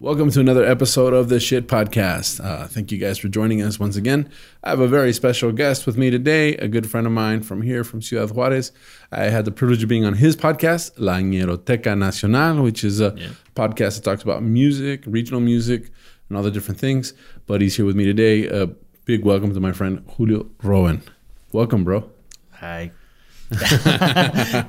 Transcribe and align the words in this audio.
Welcome 0.00 0.30
to 0.30 0.38
another 0.40 0.64
episode 0.64 1.12
of 1.12 1.28
the 1.28 1.40
Shit 1.40 1.66
Podcast. 1.66 2.42
Uh, 2.44 2.68
thank 2.68 2.92
you 2.92 2.98
guys 2.98 3.18
for 3.18 3.26
joining 3.26 3.62
us 3.62 3.80
once 3.80 3.96
again. 3.96 4.30
I 4.62 4.70
have 4.70 4.78
a 4.78 4.86
very 4.86 5.12
special 5.12 5.50
guest 5.50 5.86
with 5.86 5.96
me 5.98 6.08
today, 6.08 6.54
a 6.58 6.68
good 6.68 6.88
friend 6.88 7.04
of 7.04 7.12
mine 7.12 7.42
from 7.42 7.62
here, 7.62 7.82
from 7.82 8.00
Ciudad 8.00 8.30
Juarez. 8.30 8.70
I 9.10 9.24
had 9.24 9.44
the 9.44 9.50
privilege 9.50 9.82
of 9.82 9.88
being 9.88 10.04
on 10.04 10.14
his 10.14 10.36
podcast, 10.36 10.92
La 10.98 11.16
Ñeroteca 11.16 11.98
Nacional, 11.98 12.62
which 12.62 12.84
is 12.84 13.00
a 13.00 13.12
Yeah. 13.18 13.28
podcast 13.56 13.96
that 13.96 14.04
talks 14.04 14.22
about 14.22 14.44
music, 14.44 15.02
regional 15.04 15.40
music, 15.40 15.90
and 16.28 16.36
all 16.38 16.44
the 16.44 16.52
different 16.52 16.78
things. 16.78 17.12
But 17.48 17.60
he's 17.60 17.74
here 17.74 17.84
with 17.84 17.96
me 17.96 18.04
today. 18.04 18.46
A 18.46 18.68
big 19.04 19.24
welcome 19.24 19.52
to 19.52 19.58
my 19.58 19.72
friend 19.72 20.04
Julio 20.16 20.46
Rowan. 20.62 21.02
Welcome, 21.50 21.82
bro. 21.82 22.08
Hi. 22.52 22.92
uh, 23.50 23.56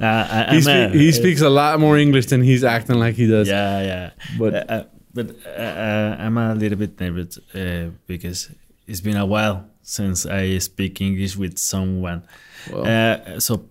I, 0.01 0.47
He, 0.55 0.61
spe- 0.61 0.67
a- 0.69 0.89
he 0.89 1.11
speaks 1.11 1.41
a 1.41 1.49
lot 1.49 1.79
more 1.79 1.99
English 1.99 2.25
than 2.27 2.41
he's 2.41 2.63
acting 2.63 2.95
like 2.97 3.13
he 3.13 3.27
does. 3.27 3.47
Yeah, 3.47 3.81
yeah. 3.83 4.09
But- 4.39 4.53
uh, 4.55 4.63
uh, 4.73 4.83
but 5.19 5.35
uh, 5.45 5.49
uh, 5.49 6.15
I'm 6.19 6.37
a 6.37 6.55
little 6.55 6.77
bit 6.77 6.99
nervous 6.99 7.37
uh, 7.55 7.89
because 8.07 8.49
it's 8.87 9.01
been 9.01 9.17
a 9.17 9.25
while 9.25 9.65
since 9.81 10.25
I 10.25 10.57
speak 10.59 11.01
English 11.01 11.35
with 11.37 11.57
someone. 11.57 12.23
Uh, 12.73 13.39
so 13.39 13.65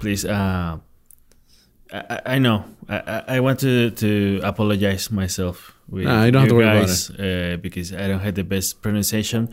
please, 0.00 0.24
uh, 0.24 0.78
I, 1.92 2.20
I- 2.26 2.38
know. 2.38 2.64
I, 2.88 3.22
I- 3.36 3.40
want 3.40 3.60
to, 3.60 3.90
to 3.90 4.40
apologize 4.42 5.10
myself 5.10 5.74
with 5.88 6.04
Nah, 6.04 6.24
you 6.24 6.32
don't 6.32 6.42
have 6.42 6.48
to 6.50 6.54
worry 6.54 6.66
about 6.68 6.86
guys 6.86 7.10
uh, 7.10 7.56
because 7.60 7.92
I 7.92 8.08
don't 8.08 8.20
have 8.20 8.34
the 8.34 8.44
best 8.44 8.82
pronunciation. 8.82 9.48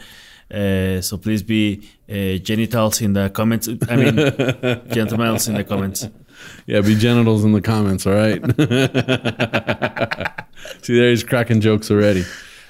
Uh, 0.50 1.00
so 1.00 1.18
please 1.18 1.44
be 1.44 1.80
uh, 2.10 2.38
genitals 2.44 3.02
in 3.02 3.14
the 3.14 3.30
comments. 3.30 3.70
I 3.90 3.95
mean, 3.95 4.16
gentlemen 4.92 5.38
in 5.48 5.54
the 5.56 5.64
comments. 5.68 6.08
Yeah, 6.66 6.81
be 6.81 6.95
genitals 6.95 7.44
in 7.44 7.52
the 7.52 7.61
comments, 7.61 8.06
all 8.06 8.14
right? 8.14 8.42
See, 10.83 10.98
there 10.98 11.09
he's 11.09 11.23
cracking 11.23 11.61
jokes 11.61 11.92
already. 11.92 12.23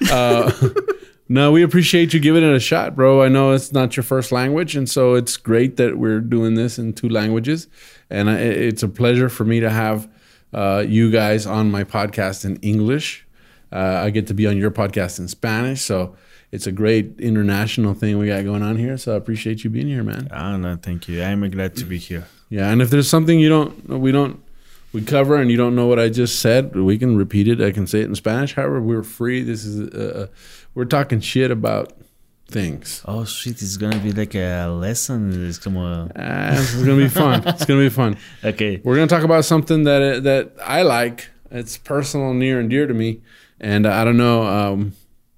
Uh, 0.10 0.52
no, 1.30 1.52
we 1.52 1.64
appreciate 1.64 2.14
you 2.14 2.20
giving 2.20 2.44
it 2.44 2.54
a 2.54 2.60
shot, 2.60 2.96
bro. 2.96 3.22
I 3.22 3.28
know 3.28 3.52
it's 3.52 3.72
not 3.72 3.96
your 3.96 4.04
first 4.04 4.32
language, 4.32 4.76
and 4.76 4.90
so 4.90 5.16
it's 5.16 5.38
great 5.38 5.78
that 5.78 5.98
we're 5.98 6.20
doing 6.20 6.56
this 6.56 6.80
in 6.80 6.94
two 6.94 7.10
languages. 7.10 7.68
And 8.10 8.30
I, 8.30 8.38
it's 8.38 8.84
a 8.84 8.90
pleasure 8.90 9.30
for 9.30 9.46
me 9.46 9.60
to 9.60 9.70
have 9.70 10.10
uh, 10.54 10.84
you 10.88 11.12
guys 11.12 11.46
on 11.46 11.72
my 11.72 11.84
podcast 11.84 12.46
in 12.46 12.58
English. 12.58 13.26
Uh, 13.72 14.02
I 14.04 14.10
get 14.10 14.28
to 14.28 14.34
be 14.34 14.48
on 14.48 14.58
your 14.58 14.72
podcast 14.72 15.20
in 15.20 15.28
Spanish, 15.28 15.82
so 15.82 16.16
it's 16.52 16.68
a 16.68 16.72
great 16.72 17.20
international 17.20 17.94
thing 17.94 18.18
we 18.18 18.28
got 18.28 18.44
going 18.44 18.62
on 18.64 18.78
here. 18.78 18.98
So 18.98 19.14
I 19.14 19.16
appreciate 19.18 19.64
you 19.64 19.70
being 19.70 19.88
here, 19.88 20.04
man. 20.04 20.28
Oh 20.32 20.58
no, 20.58 20.76
thank 20.76 21.08
you. 21.08 21.24
I'm 21.24 21.50
glad 21.50 21.76
to 21.78 21.86
be 21.86 21.98
here. 21.98 22.26
Yeah, 22.50 22.70
and 22.70 22.82
if 22.82 22.90
there's 22.90 23.10
something 23.10 23.40
you 23.40 23.48
don't, 23.50 23.88
we 23.88 24.12
don't, 24.12 24.44
we 24.92 25.02
cover, 25.02 25.38
and 25.38 25.50
you 25.50 25.56
don't 25.56 25.74
know 25.76 25.88
what 25.88 26.00
I 26.00 26.10
just 26.10 26.40
said, 26.42 26.76
we 26.76 26.98
can 26.98 27.16
repeat 27.16 27.48
it. 27.48 27.62
I 27.62 27.72
can 27.72 27.88
say 27.88 28.02
it 28.02 28.06
in 28.06 28.16
Spanish. 28.16 28.56
However, 28.56 28.82
we're 28.82 29.04
free. 29.04 29.42
This 29.42 29.64
is, 29.64 29.90
uh, 29.94 30.28
we're 30.76 30.84
talking 30.84 31.22
shit 31.22 31.50
about 31.50 31.94
things. 32.50 33.02
Oh 33.06 33.24
shit, 33.24 33.62
it's 33.62 33.78
gonna 33.78 34.00
be 34.00 34.12
like 34.12 34.36
a 34.36 34.68
lesson. 34.68 35.48
It's 35.48 35.58
como 35.58 36.10
Ah, 36.18 36.60
it's 36.60 36.76
gonna 36.76 36.98
be 36.98 37.08
fun. 37.08 37.42
It's 37.48 37.64
gonna 37.64 37.80
be 37.80 37.90
fun. 37.90 38.18
okay. 38.44 38.82
We're 38.84 38.96
gonna 38.96 39.08
talk 39.08 39.24
about 39.24 39.46
something 39.46 39.86
that 39.86 40.24
that 40.24 40.52
I 40.62 40.82
like. 40.82 41.30
It's 41.50 41.78
personal, 41.78 42.34
near 42.34 42.60
and 42.60 42.70
dear 42.70 42.86
to 42.88 42.94
me, 42.94 43.22
and 43.60 43.86
I 43.88 44.04
don't 44.04 44.18
know 44.18 44.44
um, 44.44 44.94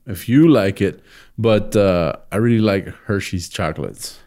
if 0.05 0.27
you 0.27 0.47
like 0.49 0.81
it, 0.81 1.01
but 1.37 1.75
uh, 1.75 2.13
I 2.31 2.37
really 2.37 2.61
like 2.61 2.87
Hershey's 2.87 3.49
chocolates. 3.49 4.19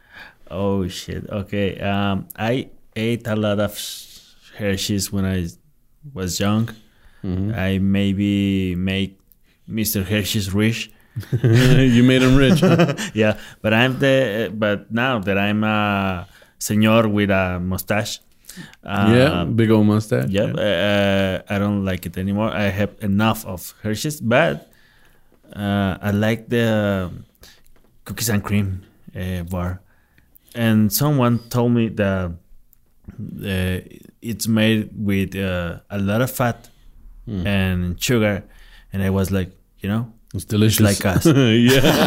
Oh 0.50 0.86
shit. 0.88 1.28
Okay. 1.28 1.78
Um, 1.80 2.28
I 2.36 2.70
ate 2.94 3.26
a 3.26 3.36
lot 3.36 3.60
of 3.60 3.78
Hershey's 4.56 5.12
when 5.12 5.24
I 5.24 5.48
was 6.12 6.40
young. 6.40 6.70
I 7.26 7.78
maybe 7.78 8.76
make 8.76 9.18
Mr. 9.68 10.04
Hershey's 10.04 10.54
rich. 10.54 10.92
you 11.42 12.02
made 12.04 12.22
him 12.22 12.36
rich. 12.36 12.60
huh? 12.60 12.94
yeah, 13.14 13.38
but 13.62 13.74
I'm 13.74 13.98
the 13.98 14.52
but 14.54 14.92
now 14.92 15.18
that 15.18 15.36
I'm 15.36 15.64
a 15.64 16.28
señor 16.60 17.10
with 17.10 17.30
a 17.30 17.58
mustache. 17.58 18.20
yeah, 18.84 19.40
um, 19.40 19.54
big 19.56 19.70
old 19.70 19.86
mustache. 19.86 20.28
Yep, 20.28 20.56
uh, 20.56 21.42
I 21.52 21.58
don't 21.58 21.84
like 21.84 22.06
it 22.06 22.16
anymore. 22.16 22.50
I 22.52 22.64
have 22.64 22.94
enough 23.00 23.44
of 23.44 23.74
Hershey's, 23.82 24.20
but 24.20 24.70
uh, 25.54 25.98
I 26.00 26.10
like 26.12 26.48
the 26.48 27.10
cookies 28.04 28.28
and 28.28 28.42
cream 28.42 28.82
uh, 29.14 29.42
bar. 29.44 29.80
And 30.54 30.92
someone 30.92 31.38
told 31.50 31.72
me 31.72 31.88
that 31.88 32.30
uh, 32.30 33.80
it's 34.22 34.48
made 34.48 34.90
with 34.96 35.36
uh, 35.36 35.80
a 35.90 35.98
lot 35.98 36.22
of 36.22 36.30
fat 36.30 36.70
and 37.28 38.00
sugar, 38.02 38.44
and 38.92 39.02
I 39.02 39.10
was 39.10 39.30
like, 39.32 39.50
you 39.80 39.88
know, 39.88 40.12
It's 40.32 40.44
delicious. 40.44 40.80
like 40.80 41.04
us. 41.04 41.26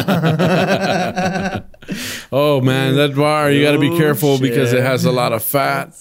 oh 2.32 2.60
man, 2.60 2.96
that 2.96 3.14
bar 3.14 3.50
you 3.50 3.62
got 3.62 3.72
to 3.72 3.78
be 3.78 3.90
Oh, 3.90 3.98
careful 3.98 4.38
because 4.38 4.72
it 4.72 4.82
has 4.82 5.04
a 5.04 5.12
lot 5.12 5.32
of 5.32 5.42
fat, 5.42 5.94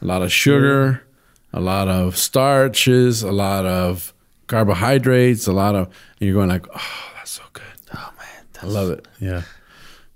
a 0.00 0.04
lot 0.06 0.22
of 0.22 0.32
sugar, 0.32 1.02
a 1.52 1.60
lot 1.60 1.88
of 1.88 2.16
starches, 2.16 3.22
a 3.22 3.32
lot 3.32 3.66
of 3.66 4.11
carbohydrates, 4.52 5.46
a 5.46 5.52
lot 5.52 5.74
of 5.74 5.86
and 5.86 6.28
you're 6.28 6.34
going 6.34 6.50
like, 6.50 6.66
"Oh, 6.74 7.12
that's 7.16 7.30
so 7.30 7.42
good." 7.52 7.64
oh 7.94 8.12
man, 8.18 8.44
I 8.62 8.66
love 8.66 8.90
it. 8.90 9.08
Yeah. 9.18 9.42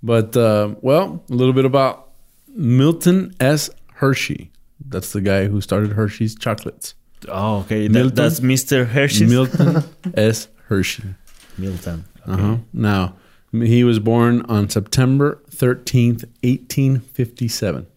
But 0.03 0.37
uh, 0.37 0.75
well, 0.81 1.23
a 1.29 1.33
little 1.33 1.53
bit 1.53 1.65
about 1.65 2.09
Milton 2.47 3.33
S. 3.39 3.69
Hershey. 3.95 4.51
That's 4.87 5.11
the 5.11 5.21
guy 5.21 5.47
who 5.47 5.59
started 5.59 5.93
Hershey's 5.93 6.35
chocolates. 6.35 6.93
Oh, 7.27 7.61
okay. 7.61 7.87
Milton? 7.87 8.15
That, 8.15 8.21
that's 8.21 8.39
Mr. 8.39 8.85
Hershey. 8.85 9.25
Milton 9.25 9.83
S. 10.13 10.47
Hershey. 10.67 11.15
Milton. 11.57 12.05
Uh-huh. 12.27 12.57
Now, 12.71 13.15
he 13.51 13.83
was 13.83 13.97
born 13.97 14.43
on 14.43 14.69
September 14.69 15.41
13th, 15.49 16.25
1857. 16.43 17.87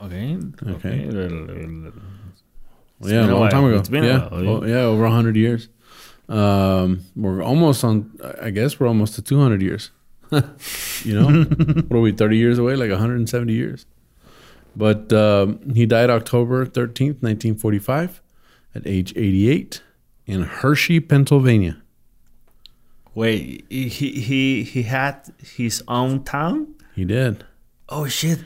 Okay. 0.00 0.38
Okay. 0.66 0.70
okay. 0.70 1.90
Well, 3.00 3.12
yeah, 3.12 3.20
a 3.20 3.26
a 3.26 3.30
long 3.30 3.40
while. 3.40 3.50
time 3.50 3.64
ago. 3.64 3.78
It's 3.78 3.88
been 3.88 4.04
a 4.04 4.06
yeah. 4.06 4.28
while, 4.28 4.44
yeah. 4.44 4.50
Oh, 4.50 4.64
yeah, 4.64 4.80
over 4.80 5.02
100 5.02 5.36
years. 5.36 5.68
Um, 6.28 7.04
we're 7.16 7.42
almost 7.42 7.84
on, 7.84 8.18
I 8.40 8.50
guess 8.50 8.78
we're 8.78 8.88
almost 8.88 9.14
to 9.14 9.22
200 9.22 9.62
years. 9.62 9.90
you 11.04 11.20
know? 11.20 11.44
what 11.88 11.96
are 11.96 12.00
we, 12.00 12.12
30 12.12 12.36
years 12.36 12.58
away? 12.58 12.76
Like 12.76 12.90
170 12.90 13.52
years. 13.52 13.86
But 14.76 15.12
um, 15.12 15.74
he 15.74 15.86
died 15.86 16.10
October 16.10 16.66
13th, 16.66 17.22
1945, 17.22 18.22
at 18.74 18.86
age 18.86 19.12
88 19.16 19.82
in 20.26 20.42
Hershey, 20.42 21.00
Pennsylvania. 21.00 21.82
Wait, 23.14 23.64
he 23.68 23.88
he 23.88 24.62
he 24.62 24.82
had 24.84 25.32
his 25.42 25.82
own 25.88 26.22
town? 26.22 26.76
He 26.94 27.04
did. 27.04 27.44
Oh 27.88 28.06
shit. 28.06 28.38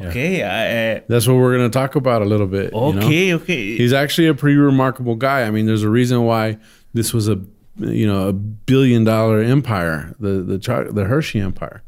Yeah. 0.00 0.08
Okay, 0.08 0.42
I, 0.42 1.02
That's 1.08 1.28
what 1.28 1.34
we're 1.36 1.56
going 1.56 1.70
to 1.70 1.78
talk 1.78 1.94
about 1.94 2.20
a 2.20 2.24
little 2.24 2.48
bit. 2.48 2.74
uh, 2.74 2.88
you 2.88 2.92
know? 2.94 3.06
okay, 3.06 3.34
okay. 3.34 3.76
He's 3.76 3.92
actually 3.92 4.26
a 4.26 4.34
pretty 4.34 4.56
remarkable 4.56 5.14
guy. 5.14 5.42
I 5.42 5.50
mean, 5.50 5.66
there's 5.66 5.84
a 5.84 5.88
reason 5.88 6.22
why 6.24 6.58
this 6.94 7.14
was 7.14 7.28
a 7.28 7.40
you 7.78 8.06
know 8.06 8.28
a 8.28 8.32
billion 8.32 9.04
dollar 9.04 9.40
empire, 9.40 10.14
the 10.18 10.42
the 10.42 10.58
Char- 10.58 10.90
the 10.90 11.04
Hershey 11.04 11.38
empire. 11.40 11.82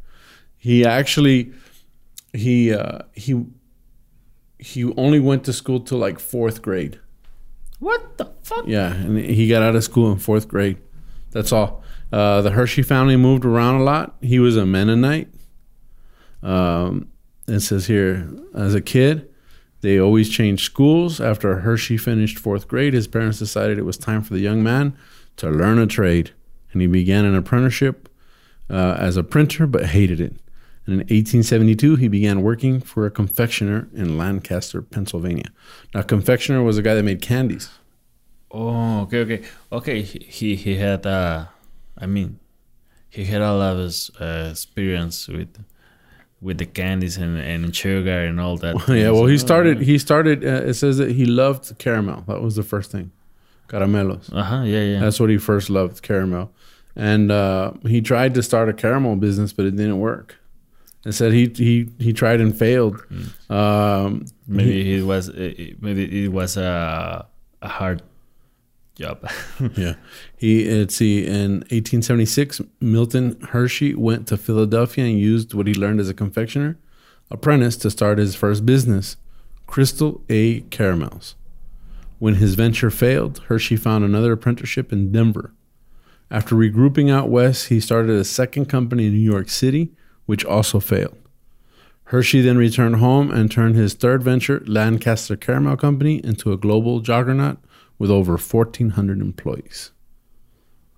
He 0.56 0.84
actually 0.84 1.52
he 2.32 2.72
uh, 2.72 3.00
he 3.12 3.44
he 4.58 4.84
only 4.96 5.18
went 5.20 5.44
to 5.44 5.52
school 5.52 5.80
till 5.80 5.98
like 5.98 6.18
fourth 6.20 6.62
grade. 6.62 7.00
what 7.80 8.18
the 8.18 8.26
fuck? 8.42 8.64
Yeah, 8.66 8.92
and 8.94 9.18
he 9.18 9.48
got 9.48 9.62
out 9.62 9.74
of 9.76 9.82
school 9.84 10.10
in 10.12 10.18
fourth 10.18 10.46
grade. 10.48 10.78
That's 11.32 11.52
all. 11.52 11.82
Uh, 12.12 12.40
the 12.42 12.50
Hershey 12.52 12.82
family 12.82 13.16
moved 13.16 13.44
around 13.44 13.80
a 13.80 13.84
lot. 13.84 14.14
He 14.22 14.38
was 14.38 14.56
a 14.56 14.64
Mennonite. 14.64 15.28
Um, 16.42 17.08
it 17.46 17.60
says 17.60 17.86
here, 17.86 18.28
as 18.54 18.74
a 18.74 18.80
kid, 18.80 19.28
they 19.80 19.98
always 19.98 20.28
changed 20.28 20.64
schools. 20.64 21.20
After 21.20 21.60
Hershey 21.60 21.96
finished 21.96 22.38
fourth 22.38 22.66
grade, 22.66 22.94
his 22.94 23.06
parents 23.06 23.38
decided 23.38 23.78
it 23.78 23.84
was 23.84 23.96
time 23.96 24.22
for 24.22 24.34
the 24.34 24.40
young 24.40 24.62
man 24.62 24.96
to 25.36 25.50
learn 25.50 25.78
a 25.78 25.86
trade, 25.86 26.32
and 26.72 26.80
he 26.80 26.88
began 26.88 27.24
an 27.24 27.36
apprenticeship 27.36 28.08
uh, 28.70 28.96
as 28.98 29.16
a 29.16 29.22
printer, 29.22 29.66
but 29.66 29.86
hated 29.86 30.20
it. 30.20 30.34
And 30.86 30.94
in 30.94 30.98
1872, 31.00 31.96
he 31.96 32.08
began 32.08 32.42
working 32.42 32.80
for 32.80 33.06
a 33.06 33.10
confectioner 33.10 33.88
in 33.92 34.16
Lancaster, 34.16 34.82
Pennsylvania. 34.82 35.50
Now, 35.94 36.02
confectioner 36.02 36.62
was 36.62 36.78
a 36.78 36.82
guy 36.82 36.94
that 36.94 37.02
made 37.02 37.20
candies. 37.20 37.70
Oh, 38.50 39.00
okay, 39.02 39.20
okay, 39.20 39.44
okay. 39.72 40.02
He 40.02 40.54
he 40.54 40.76
had 40.76 41.04
uh, 41.04 41.46
I 41.98 42.06
mean, 42.06 42.38
he 43.08 43.24
had 43.24 43.42
a 43.42 43.52
lot 43.52 43.76
of 43.76 43.94
uh, 44.20 44.50
experience 44.50 45.26
with 45.26 45.64
with 46.40 46.58
the 46.58 46.66
candies 46.66 47.16
and, 47.16 47.36
and 47.38 47.74
sugar 47.74 48.24
and 48.26 48.40
all 48.40 48.56
that. 48.58 48.74
yeah, 48.88 49.10
well, 49.10 49.26
he 49.26 49.34
Oh, 49.34 49.38
started. 49.38 49.80
He 49.80 49.98
started. 49.98 50.44
Uh, 50.44 50.68
it 50.70 50.74
says 50.74 50.98
that 50.98 51.10
he 51.12 51.24
loved 51.26 51.76
caramel. 51.78 52.24
That 52.26 52.42
was 52.42 52.56
the 52.56 52.62
first 52.62 52.90
thing, 52.92 53.10
caramelos. 53.68 54.32
Uh 54.32 54.42
huh. 54.42 54.62
Yeah, 54.62 54.82
yeah. 54.82 55.00
That's 55.00 55.18
what 55.20 55.30
he 55.30 55.38
first 55.38 55.70
loved, 55.70 56.02
caramel. 56.02 56.50
And 56.94 57.30
uh, 57.30 57.72
he 57.82 58.00
tried 58.00 58.34
to 58.34 58.42
start 58.42 58.68
a 58.68 58.72
caramel 58.72 59.16
business, 59.16 59.52
but 59.52 59.66
it 59.66 59.76
didn't 59.76 59.98
work. 59.98 60.36
And 61.04 61.14
said 61.14 61.32
he 61.32 61.46
he 61.54 61.88
he 61.98 62.12
tried 62.12 62.40
and 62.40 62.56
failed. 62.58 63.00
Um, 63.48 64.24
maybe 64.46 64.96
it 64.98 65.04
was. 65.04 65.28
Maybe 65.32 66.24
it 66.24 66.32
was 66.32 66.56
a 66.56 67.26
a 67.62 67.68
hard 67.68 68.02
job. 68.96 69.30
yeah, 69.76 69.94
he 70.36 70.68
let's 70.68 70.96
see. 70.96 71.24
In 71.24 71.60
1876, 71.70 72.60
Milton 72.80 73.40
Hershey 73.40 73.94
went 73.94 74.26
to 74.28 74.36
Philadelphia 74.36 75.04
and 75.04 75.18
used 75.18 75.54
what 75.54 75.66
he 75.66 75.74
learned 75.74 76.00
as 76.00 76.08
a 76.08 76.14
confectioner 76.14 76.78
apprentice 77.30 77.76
to 77.76 77.90
start 77.90 78.18
his 78.18 78.34
first 78.34 78.64
business, 78.64 79.16
Crystal 79.66 80.22
A 80.28 80.60
Caramels. 80.70 81.34
When 82.18 82.36
his 82.36 82.54
venture 82.54 82.90
failed, 82.90 83.42
Hershey 83.48 83.76
found 83.76 84.04
another 84.04 84.32
apprenticeship 84.32 84.92
in 84.92 85.12
Denver. 85.12 85.52
After 86.30 86.56
regrouping 86.56 87.10
out 87.10 87.28
west, 87.28 87.68
he 87.68 87.78
started 87.78 88.16
a 88.16 88.24
second 88.24 88.66
company 88.66 89.06
in 89.06 89.12
New 89.12 89.18
York 89.18 89.48
City, 89.48 89.92
which 90.24 90.44
also 90.44 90.80
failed. 90.80 91.16
Hershey 92.04 92.40
then 92.40 92.56
returned 92.56 92.96
home 92.96 93.30
and 93.30 93.50
turned 93.50 93.74
his 93.74 93.94
third 93.94 94.22
venture, 94.22 94.62
Lancaster 94.66 95.36
Caramel 95.36 95.76
Company, 95.76 96.20
into 96.24 96.52
a 96.52 96.56
global 96.56 97.00
juggernaut 97.00 97.58
with 97.98 98.10
over 98.10 98.32
1,400 98.36 99.20
employees. 99.20 99.90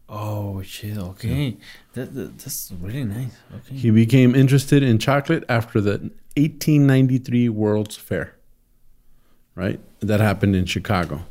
oh 0.09 0.63
shit! 0.63 0.97
Okay, 0.97 1.57
that, 1.95 2.15
that 2.15 2.39
that's 2.39 2.73
really 2.81 3.05
nice. 3.05 3.33
Okay. 3.55 3.75
He 3.75 3.91
became 3.91 4.35
interested 4.35 4.83
in 4.83 4.99
chocolate 4.99 5.45
after 5.49 5.81
the 5.81 5.93
1893 6.37 7.49
World's 7.51 7.97
Fair. 7.97 8.35
Right? 9.55 9.81
That 10.01 10.21
happened 10.21 10.55
in 10.55 10.65
Chicago. 10.67 11.25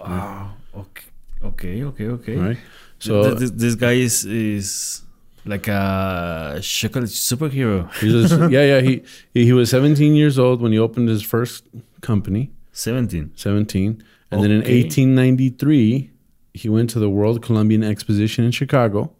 Oh, 0.00 0.52
okay, 0.76 1.04
okay, 1.42 1.82
okay, 1.84 2.06
okay. 2.08 2.36
Right? 2.36 2.58
So 2.98 3.34
this, 3.34 3.50
this 3.50 3.74
guy 3.74 3.92
is 3.94 4.24
is 4.24 5.02
like 5.44 5.66
a 5.68 6.58
chocolate 6.62 7.04
superhero. 7.04 7.88
a- 8.02 8.50
yeah, 8.50 8.64
yeah. 8.64 8.80
He, 8.80 9.02
he 9.34 9.52
was 9.52 9.68
17 9.70 10.14
years 10.14 10.38
old 10.38 10.62
when 10.62 10.72
he 10.72 10.78
opened 10.78 11.08
his 11.08 11.22
first 11.22 11.64
company. 12.00 12.50
Seventeen. 12.72 13.32
17. 13.36 14.02
And 14.34 14.42
then 14.42 14.50
in 14.50 14.58
1893, 14.58 16.10
he 16.54 16.68
went 16.68 16.90
to 16.90 16.98
the 16.98 17.10
World 17.10 17.42
Columbian 17.42 17.82
Exposition 17.82 18.44
in 18.44 18.50
Chicago 18.50 19.12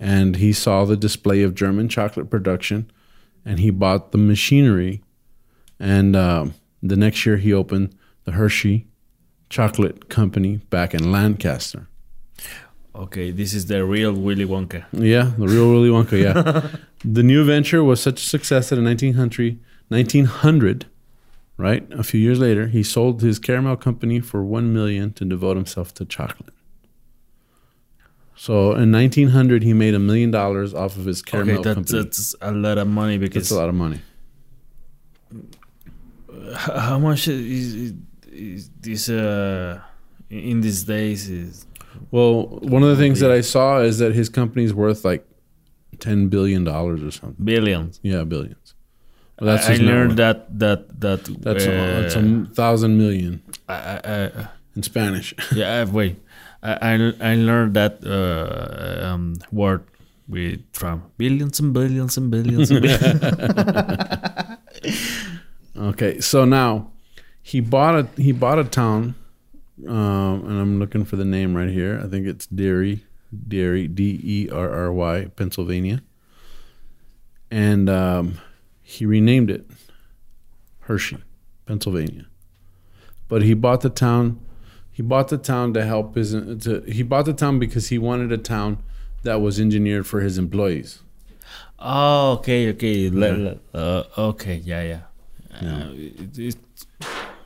and 0.00 0.36
he 0.36 0.52
saw 0.52 0.84
the 0.84 0.96
display 0.96 1.42
of 1.42 1.54
German 1.54 1.88
chocolate 1.88 2.30
production 2.30 2.90
and 3.44 3.60
he 3.60 3.70
bought 3.70 4.12
the 4.12 4.18
machinery. 4.18 5.02
And 5.78 6.16
um, 6.16 6.54
the 6.82 6.96
next 6.96 7.24
year, 7.26 7.36
he 7.36 7.52
opened 7.52 7.94
the 8.24 8.32
Hershey 8.32 8.86
Chocolate 9.50 10.08
Company 10.08 10.56
back 10.70 10.94
in 10.94 11.12
Lancaster. 11.12 11.88
Okay, 12.96 13.30
this 13.30 13.54
is 13.54 13.66
the 13.66 13.84
real 13.84 14.12
Willy 14.12 14.46
Wonka. 14.46 14.84
Yeah, 14.92 15.32
the 15.36 15.48
real 15.48 15.68
Willy 15.70 15.88
Wonka, 15.88 16.20
yeah. 16.22 16.68
the 17.04 17.22
new 17.22 17.44
venture 17.44 17.82
was 17.82 18.00
such 18.00 18.22
a 18.22 18.24
success 18.24 18.70
that 18.70 18.78
in 18.78 18.84
1900, 18.84 19.58
1900, 19.88 20.86
right, 21.56 21.86
a 21.92 22.02
few 22.02 22.20
years 22.20 22.38
later, 22.40 22.68
he 22.68 22.82
sold 22.82 23.22
his 23.22 23.38
caramel 23.38 23.76
company 23.76 24.20
for 24.20 24.42
1 24.42 24.72
million 24.72 25.12
to 25.14 25.24
devote 25.24 25.56
himself 25.56 25.94
to 25.94 26.04
chocolate. 26.04 26.52
So 28.36 28.72
in 28.72 28.90
1900, 28.90 29.62
he 29.62 29.72
made 29.72 29.94
a 29.94 29.98
million 29.98 30.30
dollars 30.30 30.74
off 30.74 30.96
of 30.96 31.04
his 31.04 31.22
caramel 31.22 31.60
okay, 31.60 31.62
that's, 31.62 31.74
company. 31.74 32.02
that's 32.02 32.34
a 32.40 32.50
lot 32.50 32.78
of 32.78 32.88
money 32.88 33.16
because 33.16 33.50
a 33.50 33.56
lot 33.56 33.68
of 33.68 33.74
money. 33.74 34.00
how 36.56 36.98
much 36.98 37.28
is, 37.28 37.94
is 38.30 38.70
this 38.80 39.08
uh 39.08 39.80
in 40.30 40.60
these 40.60 40.82
days 40.84 41.30
is 41.30 41.66
Well, 42.10 42.46
one 42.60 42.82
of 42.82 42.88
the 42.88 42.96
things 42.96 43.20
that 43.20 43.30
I 43.30 43.40
saw 43.40 43.78
is 43.80 43.98
that 43.98 44.14
his 44.14 44.28
company's 44.28 44.74
worth 44.74 45.04
like 45.04 45.26
$10 45.98 46.28
billion 46.28 46.66
or 46.66 47.10
something. 47.10 47.44
billions. 47.44 48.00
Yeah, 48.02 48.24
billions. 48.24 48.73
Well, 49.40 49.56
that's 49.56 49.68
I, 49.68 49.74
I 49.74 49.76
learned 49.76 50.16
that 50.18 50.58
that 50.58 51.00
that 51.00 51.24
That's, 51.42 51.66
uh, 51.66 51.70
uh, 51.70 52.00
that's 52.02 52.14
a 52.16 52.46
thousand 52.54 52.98
million 52.98 53.42
I, 53.68 53.74
I, 53.74 54.24
I, 54.26 54.48
in 54.76 54.82
Spanish. 54.82 55.34
yeah. 55.54 55.80
I- 55.80 55.84
Wait, 55.90 56.16
I, 56.62 56.72
I 57.20 57.32
I 57.32 57.34
learned 57.34 57.74
that 57.74 57.98
uh, 58.06 59.04
um, 59.06 59.36
word 59.50 59.82
with 60.28 60.60
Trump. 60.72 61.04
Billions 61.18 61.58
and 61.60 61.72
billions 61.74 62.16
and 62.16 62.30
billions. 62.30 62.70
And 62.70 62.82
billions. 62.82 64.58
Okay, 65.76 66.20
so 66.20 66.44
now 66.44 66.92
he 67.42 67.60
bought 67.60 67.94
a 67.96 68.08
he 68.16 68.30
bought 68.30 68.58
a 68.60 68.64
town, 68.64 69.16
um, 69.88 70.44
and 70.46 70.60
I'm 70.60 70.78
looking 70.78 71.04
for 71.04 71.16
the 71.16 71.24
name 71.24 71.56
right 71.56 71.68
here. 71.68 72.00
I 72.02 72.06
think 72.06 72.26
it's 72.28 72.46
Derry, 72.46 73.04
Derry, 73.48 73.88
D 73.88 74.20
E 74.22 74.48
R 74.50 74.70
R 74.70 74.92
Y, 74.92 75.26
Pennsylvania, 75.34 76.00
and 77.50 77.90
um, 77.90 78.38
he 78.84 79.04
renamed 79.06 79.50
it 79.50 79.66
Hershey, 80.80 81.18
Pennsylvania. 81.66 82.26
But 83.28 83.42
he 83.42 83.54
bought 83.54 83.80
the 83.80 83.90
town. 83.90 84.38
He 84.92 85.02
bought 85.02 85.28
the 85.28 85.38
town 85.38 85.72
to 85.74 85.84
help 85.84 86.14
his. 86.14 86.32
To, 86.32 86.84
he 86.86 87.02
bought 87.02 87.24
the 87.24 87.32
town 87.32 87.58
because 87.58 87.88
he 87.88 87.98
wanted 87.98 88.30
a 88.30 88.38
town 88.38 88.78
that 89.24 89.40
was 89.40 89.58
engineered 89.58 90.06
for 90.06 90.20
his 90.20 90.38
employees. 90.38 91.00
oh, 91.80 92.32
okay, 92.38 92.68
okay, 92.70 93.10
le- 93.10 93.56
uh, 93.74 94.04
okay, 94.30 94.56
yeah, 94.64 94.82
yeah. 94.82 95.00
Uh, 95.60 95.90
it, 95.94 96.38
it, 96.38 96.56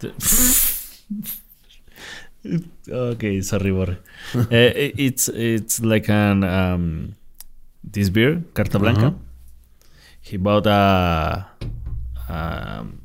okay, 2.88 3.40
sorry, 3.40 3.70
Borre. 3.70 3.98
uh, 4.34 4.46
it- 4.50 4.94
it's 4.98 5.28
it's 5.28 5.80
like 5.80 6.08
an 6.08 6.44
um, 6.44 7.14
this 7.84 8.10
beer, 8.10 8.42
Carta 8.54 8.78
Blanca. 8.78 9.06
Uh-huh. 9.06 9.16
He 10.28 10.36
bought 10.36 10.66
a 10.66 11.46
um, 12.28 13.00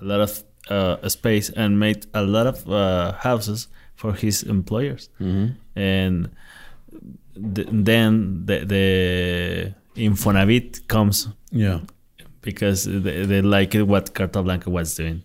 a 0.00 0.04
lot 0.04 0.20
of 0.20 0.44
uh, 0.68 1.08
space 1.08 1.50
and 1.50 1.78
made 1.78 2.06
a 2.14 2.22
lot 2.22 2.46
of 2.46 2.68
uh, 2.70 3.12
houses 3.12 3.68
for 3.94 4.12
his 4.14 4.42
employers, 4.42 5.08
Mm-hmm. 5.20 5.46
and 5.76 6.30
th- 7.54 7.68
then 7.70 8.44
the, 8.46 8.64
the 8.64 9.74
Infonavit 9.96 10.86
comes 10.88 11.28
Yeah. 11.50 11.80
because 12.42 12.84
they, 12.84 13.24
they 13.26 13.42
like 13.42 13.74
what 13.74 14.14
Carta 14.14 14.42
Blanca 14.42 14.70
was 14.70 14.94
doing. 14.94 15.22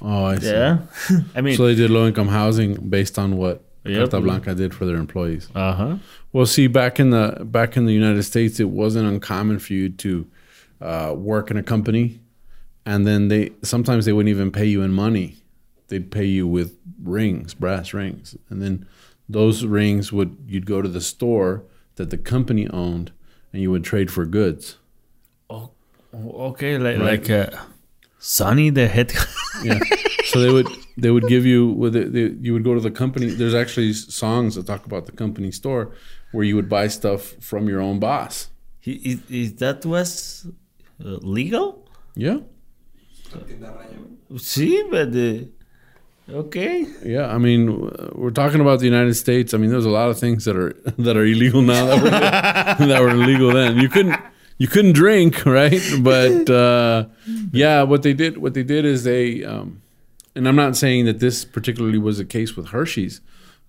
Oh, 0.00 0.24
I 0.26 0.38
see. 0.38 0.50
Yeah, 0.50 0.78
I 1.36 1.40
mean, 1.40 1.56
So 1.56 1.66
they 1.66 1.74
did 1.74 1.90
low 1.90 2.06
income 2.06 2.28
housing 2.28 2.74
based 2.88 3.18
on 3.18 3.36
what 3.36 3.64
Yep. 3.84 4.10
Carta 4.10 4.20
Blanca 4.20 4.54
did 4.54 4.74
for 4.74 4.84
their 4.84 4.96
employees. 4.96 5.48
uh 5.54 5.72
huh. 5.72 5.96
Well, 6.32 6.44
see, 6.46 6.66
back 6.66 7.00
in 7.00 7.08
the 7.10 7.42
back 7.44 7.76
in 7.76 7.86
the 7.86 7.92
United 7.94 8.22
States, 8.24 8.60
it 8.60 8.68
wasn't 8.68 9.06
uncommon 9.08 9.58
for 9.60 9.72
you 9.72 9.88
to 10.04 10.26
uh, 10.80 11.14
work 11.16 11.50
in 11.50 11.56
a 11.56 11.62
company, 11.62 12.20
and 12.86 13.06
then 13.06 13.28
they 13.28 13.50
sometimes 13.62 14.04
they 14.04 14.12
wouldn't 14.12 14.30
even 14.30 14.50
pay 14.50 14.64
you 14.66 14.82
in 14.82 14.92
money. 14.92 15.36
They'd 15.88 16.10
pay 16.10 16.24
you 16.26 16.46
with 16.46 16.76
rings, 17.02 17.54
brass 17.54 17.92
rings, 17.94 18.36
and 18.50 18.60
then 18.62 18.86
those 19.28 19.64
rings 19.64 20.12
would 20.12 20.36
you'd 20.46 20.66
go 20.66 20.82
to 20.82 20.88
the 20.88 21.00
store 21.00 21.64
that 21.96 22.10
the 22.10 22.18
company 22.18 22.68
owned, 22.70 23.12
and 23.52 23.62
you 23.62 23.70
would 23.70 23.84
trade 23.84 24.10
for 24.10 24.24
goods. 24.26 24.76
Oh, 25.50 25.70
okay, 26.14 26.78
like 26.78 26.98
Right. 26.98 27.28
like 27.28 27.30
uh, 27.30 27.56
Sonny 28.18 28.70
the 28.70 28.88
head. 28.88 29.12
Yeah. 29.64 29.80
so 30.26 30.38
they 30.40 30.52
would 30.52 30.68
they 30.96 31.10
would 31.10 31.26
give 31.26 31.44
you 31.44 31.66
with 31.66 31.96
it, 31.96 32.14
you 32.40 32.52
would 32.52 32.62
go 32.62 32.74
to 32.74 32.80
the 32.80 32.92
company. 32.92 33.26
There's 33.26 33.54
actually 33.54 33.92
songs 33.92 34.54
that 34.54 34.66
talk 34.66 34.86
about 34.86 35.06
the 35.06 35.12
company 35.12 35.50
store 35.50 35.90
where 36.30 36.44
you 36.44 36.54
would 36.54 36.68
buy 36.68 36.86
stuff 36.86 37.34
from 37.40 37.66
your 37.68 37.80
own 37.80 37.98
boss. 37.98 38.50
He, 38.78 38.92
is, 38.92 39.18
is 39.28 39.54
that 39.56 39.84
was 39.84 40.46
legal? 40.98 41.86
Yeah. 42.14 42.38
See, 44.36 44.82
but 44.90 45.14
uh, 45.14 46.36
okay. 46.38 46.86
Yeah, 47.04 47.28
I 47.28 47.38
mean, 47.38 47.90
we're 48.14 48.30
talking 48.30 48.60
about 48.60 48.80
the 48.80 48.86
United 48.86 49.14
States. 49.14 49.54
I 49.54 49.58
mean, 49.58 49.70
there's 49.70 49.84
a 49.84 49.90
lot 49.90 50.10
of 50.10 50.18
things 50.18 50.44
that 50.44 50.56
are 50.56 50.72
that 50.98 51.16
are 51.16 51.24
illegal 51.24 51.62
now 51.62 51.86
that 51.86 52.02
were 52.02 52.10
that 52.86 53.00
were 53.00 53.10
illegal 53.10 53.52
then. 53.52 53.78
You 53.78 53.88
couldn't 53.88 54.20
you 54.58 54.66
couldn't 54.68 54.92
drink, 54.92 55.46
right? 55.46 55.80
But 56.00 56.50
uh, 56.50 57.06
yeah, 57.52 57.82
what 57.82 58.02
they 58.02 58.12
did 58.12 58.38
what 58.38 58.54
they 58.54 58.64
did 58.64 58.84
is 58.84 59.04
they, 59.04 59.44
um, 59.44 59.82
and 60.34 60.46
I'm 60.48 60.56
not 60.56 60.76
saying 60.76 61.06
that 61.06 61.20
this 61.20 61.44
particularly 61.44 61.98
was 61.98 62.18
the 62.18 62.24
case 62.24 62.56
with 62.56 62.68
Hershey's, 62.68 63.20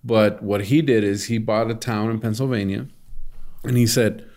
but 0.04 0.42
what 0.42 0.66
he 0.66 0.82
did 0.82 1.04
is 1.04 1.26
he 1.26 1.38
bought 1.38 1.70
a 1.72 1.76
town 1.76 2.10
in 2.10 2.20
Pennsylvania, 2.20 2.88
and 3.64 3.78
he 3.78 3.88
said, 3.88 4.29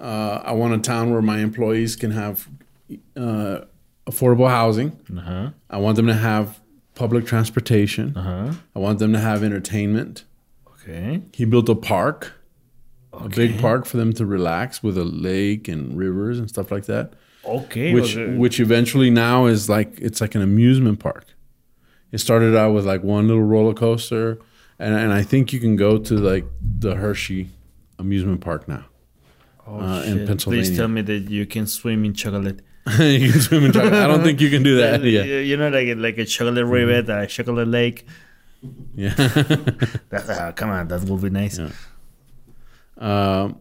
uh, 0.00 0.42
"I 0.44 0.52
want 0.52 0.74
a 0.74 0.78
town 0.78 1.10
where 1.12 1.22
my 1.22 1.38
employees 1.38 1.96
can 1.96 2.10
have 2.12 2.48
uh, 3.16 3.60
affordable 4.06 4.48
housing. 4.48 4.98
Uh 5.16 5.20
huh. 5.20 5.50
I 5.68 5.78
want 5.78 5.96
them 5.96 6.06
to 6.06 6.14
have 6.14 6.60
public 6.94 7.26
transportation." 7.26 8.16
Uh 8.16 8.22
huh. 8.22 8.52
I 8.74 8.78
want 8.78 8.98
them 8.98 9.12
to 9.12 9.18
have 9.18 9.44
entertainment. 9.44 10.24
Okay. 10.82 11.22
He 11.32 11.44
built 11.44 11.68
a 11.68 11.74
park, 11.74 12.32
a 13.12 13.28
big 13.28 13.60
park 13.60 13.84
for 13.84 13.96
them 13.96 14.12
to 14.14 14.24
relax 14.24 14.82
with 14.82 14.96
a 14.96 15.04
lake 15.04 15.68
and 15.68 15.96
rivers 15.96 16.38
and 16.38 16.48
stuff 16.48 16.70
like 16.70 16.86
that. 16.86 17.12
Okay. 17.44 17.92
which 17.94 18.16
okay. 18.16 18.36
which 18.36 18.60
eventually 18.60 19.10
now 19.10 19.46
is 19.46 19.68
like 19.68 19.98
it's 20.00 20.20
like 20.20 20.34
an 20.34 20.42
amusement 20.42 21.00
park. 21.00 21.26
It 22.12 22.18
started 22.18 22.56
out 22.56 22.74
with 22.74 22.86
like 22.86 23.02
one 23.02 23.28
little 23.28 23.42
roller 23.42 23.74
coaster, 23.74 24.38
and 24.78 24.94
and 24.94 25.12
I 25.12 25.22
think 25.22 25.52
you 25.52 25.60
can 25.60 25.76
go 25.76 25.98
to 25.98 26.14
like 26.14 26.44
the 26.60 26.96
Hershey 26.96 27.50
amusement 27.98 28.40
park 28.40 28.66
now. 28.68 28.86
Oh, 29.72 29.80
uh, 29.80 30.02
in. 30.02 30.26
Pennsylvania. 30.26 30.64
Please 30.64 30.76
tell 30.76 30.88
me 30.88 31.02
that 31.02 31.30
you 31.30 31.46
can 31.46 31.66
swim 31.66 32.04
in 32.04 32.14
chocolate. 32.14 32.60
you 32.98 33.30
can 33.32 33.40
swim 33.40 33.64
in 33.66 33.72
chocolate. 33.72 33.92
I 33.94 34.06
don't 34.08 34.22
think 34.24 34.40
you 34.40 34.50
can 34.50 34.62
do 34.62 34.76
that. 34.78 35.02
You- 35.04 35.10
Yeah, 35.22 35.40
You 35.40 35.56
know, 35.56 35.68
like 35.68 35.88
a, 35.88 35.94
like 35.94 36.18
a 36.18 36.24
chocolate 36.24 36.66
rivet, 36.66 37.08
a 37.08 37.26
chocolate 37.26 37.68
lake. 37.68 38.04
yeah. 38.94 39.14
That, 40.10 40.24
uh, 40.28 40.52
come 40.52 40.70
on, 40.70 40.88
that 40.88 41.02
would 41.08 41.22
be 41.22 41.30
nice. 41.30 41.58
Yeah. 41.58 41.70
Um, 42.98 43.60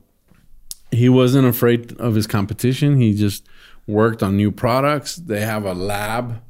he 0.91 1.07
wasn't 1.09 1.47
afraid 1.47 1.93
of 1.99 2.15
his 2.15 2.27
competition. 2.27 2.99
He 2.99 3.13
just 3.13 3.47
worked 3.87 4.23
on 4.23 4.35
new 4.35 4.51
products. 4.51 5.15
They 5.17 5.41
have 5.41 5.63
a 5.65 5.73
lab 5.73 6.41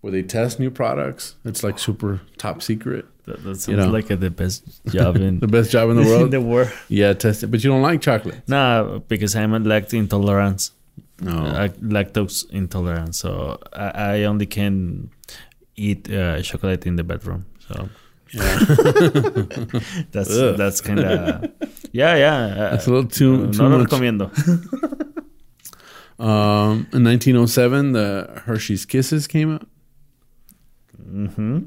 where 0.00 0.10
they 0.12 0.22
test 0.22 0.58
new 0.58 0.70
products. 0.70 1.36
It's 1.44 1.62
like 1.62 1.78
super 1.78 2.20
top 2.38 2.62
secret. 2.62 3.04
That, 3.26 3.42
that 3.44 3.54
sounds 3.56 3.68
You 3.68 3.76
know. 3.76 3.88
like 3.90 4.10
a, 4.10 4.16
the 4.16 4.30
best 4.30 4.64
job 4.86 5.16
in 5.16 5.40
The 5.44 5.48
best 5.48 5.70
job 5.70 5.90
in 5.90 5.96
the 5.96 6.02
in 6.06 6.08
world. 6.08 6.30
the 6.30 6.40
world. 6.40 6.72
yeah, 6.88 7.12
test 7.14 7.42
it. 7.42 7.46
But 7.50 7.62
you 7.64 7.70
don't 7.70 7.82
like 7.82 8.00
chocolate. 8.02 8.42
No, 8.48 9.02
because 9.08 9.34
I'm 9.34 9.54
a 9.54 9.60
lactose 9.60 9.94
intolerance. 9.94 10.72
No. 11.20 11.32
Uh, 11.32 11.68
lactose 11.80 12.44
intolerant, 12.50 13.14
so 13.14 13.58
I, 13.72 13.88
I 14.20 14.22
only 14.24 14.46
can 14.46 15.10
eat 15.76 16.10
uh, 16.12 16.42
chocolate 16.42 16.86
in 16.86 16.96
the 16.96 17.04
bedroom. 17.04 17.46
So 17.68 17.88
yeah. 18.32 18.58
that's 20.10 20.30
Ugh. 20.36 20.56
that's 20.56 20.80
kind 20.80 20.98
of 21.00 21.50
yeah 21.92 22.16
yeah. 22.16 22.36
Uh, 22.36 22.70
That's 22.72 22.86
a 22.88 22.90
little 22.90 23.08
too, 23.08 23.52
too 23.52 23.62
no 23.62 23.78
much. 23.78 23.88
recomiendo. 23.88 24.28
Um, 26.18 26.86
in 26.92 27.02
1907, 27.04 27.92
the 27.92 28.42
Hershey's 28.44 28.84
Kisses 28.86 29.26
came 29.26 29.54
out. 29.54 29.66
hmm 30.96 31.58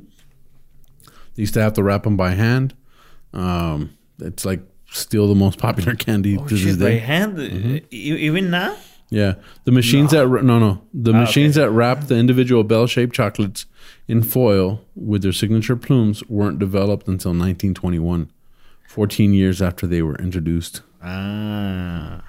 They 1.38 1.44
used 1.44 1.54
to 1.54 1.62
have 1.62 1.74
to 1.74 1.84
wrap 1.84 2.04
them 2.04 2.18
by 2.18 2.32
hand. 2.32 2.74
Um, 3.32 3.96
it's 4.20 4.44
like 4.44 4.60
still 4.92 5.28
the 5.30 5.36
most 5.36 5.60
popular 5.68 5.96
candy 5.96 6.38
Oh 6.38 6.44
to 6.48 6.56
this 6.56 6.64
shit! 6.64 6.80
By 6.80 6.86
day. 6.90 6.98
hand, 7.00 7.40
E- 7.40 7.84
even 7.92 8.50
now. 8.50 8.76
Yeah, 9.10 9.36
the 9.64 9.72
machines 9.72 10.12
that 10.12 10.28
no 10.28 10.60
no 10.60 10.82
the 10.94 11.14
Ah, 11.14 11.20
machines 11.22 11.58
okay. 11.58 11.66
that 11.66 11.72
wrap 11.72 12.08
the 12.08 12.16
individual 12.18 12.66
bell-shaped 12.66 13.16
chocolates 13.16 13.66
in 14.06 14.22
foil 14.22 14.82
with 14.96 15.22
their 15.22 15.32
signature 15.32 15.78
plumes 15.78 16.22
weren't 16.28 16.60
developed 16.60 17.08
until 17.08 17.32
1921, 17.32 18.30
14 18.90 19.34
years 19.34 19.62
after 19.62 19.88
they 19.88 20.02
were 20.02 20.16
introduced. 20.18 20.82
Ah. 21.02 22.22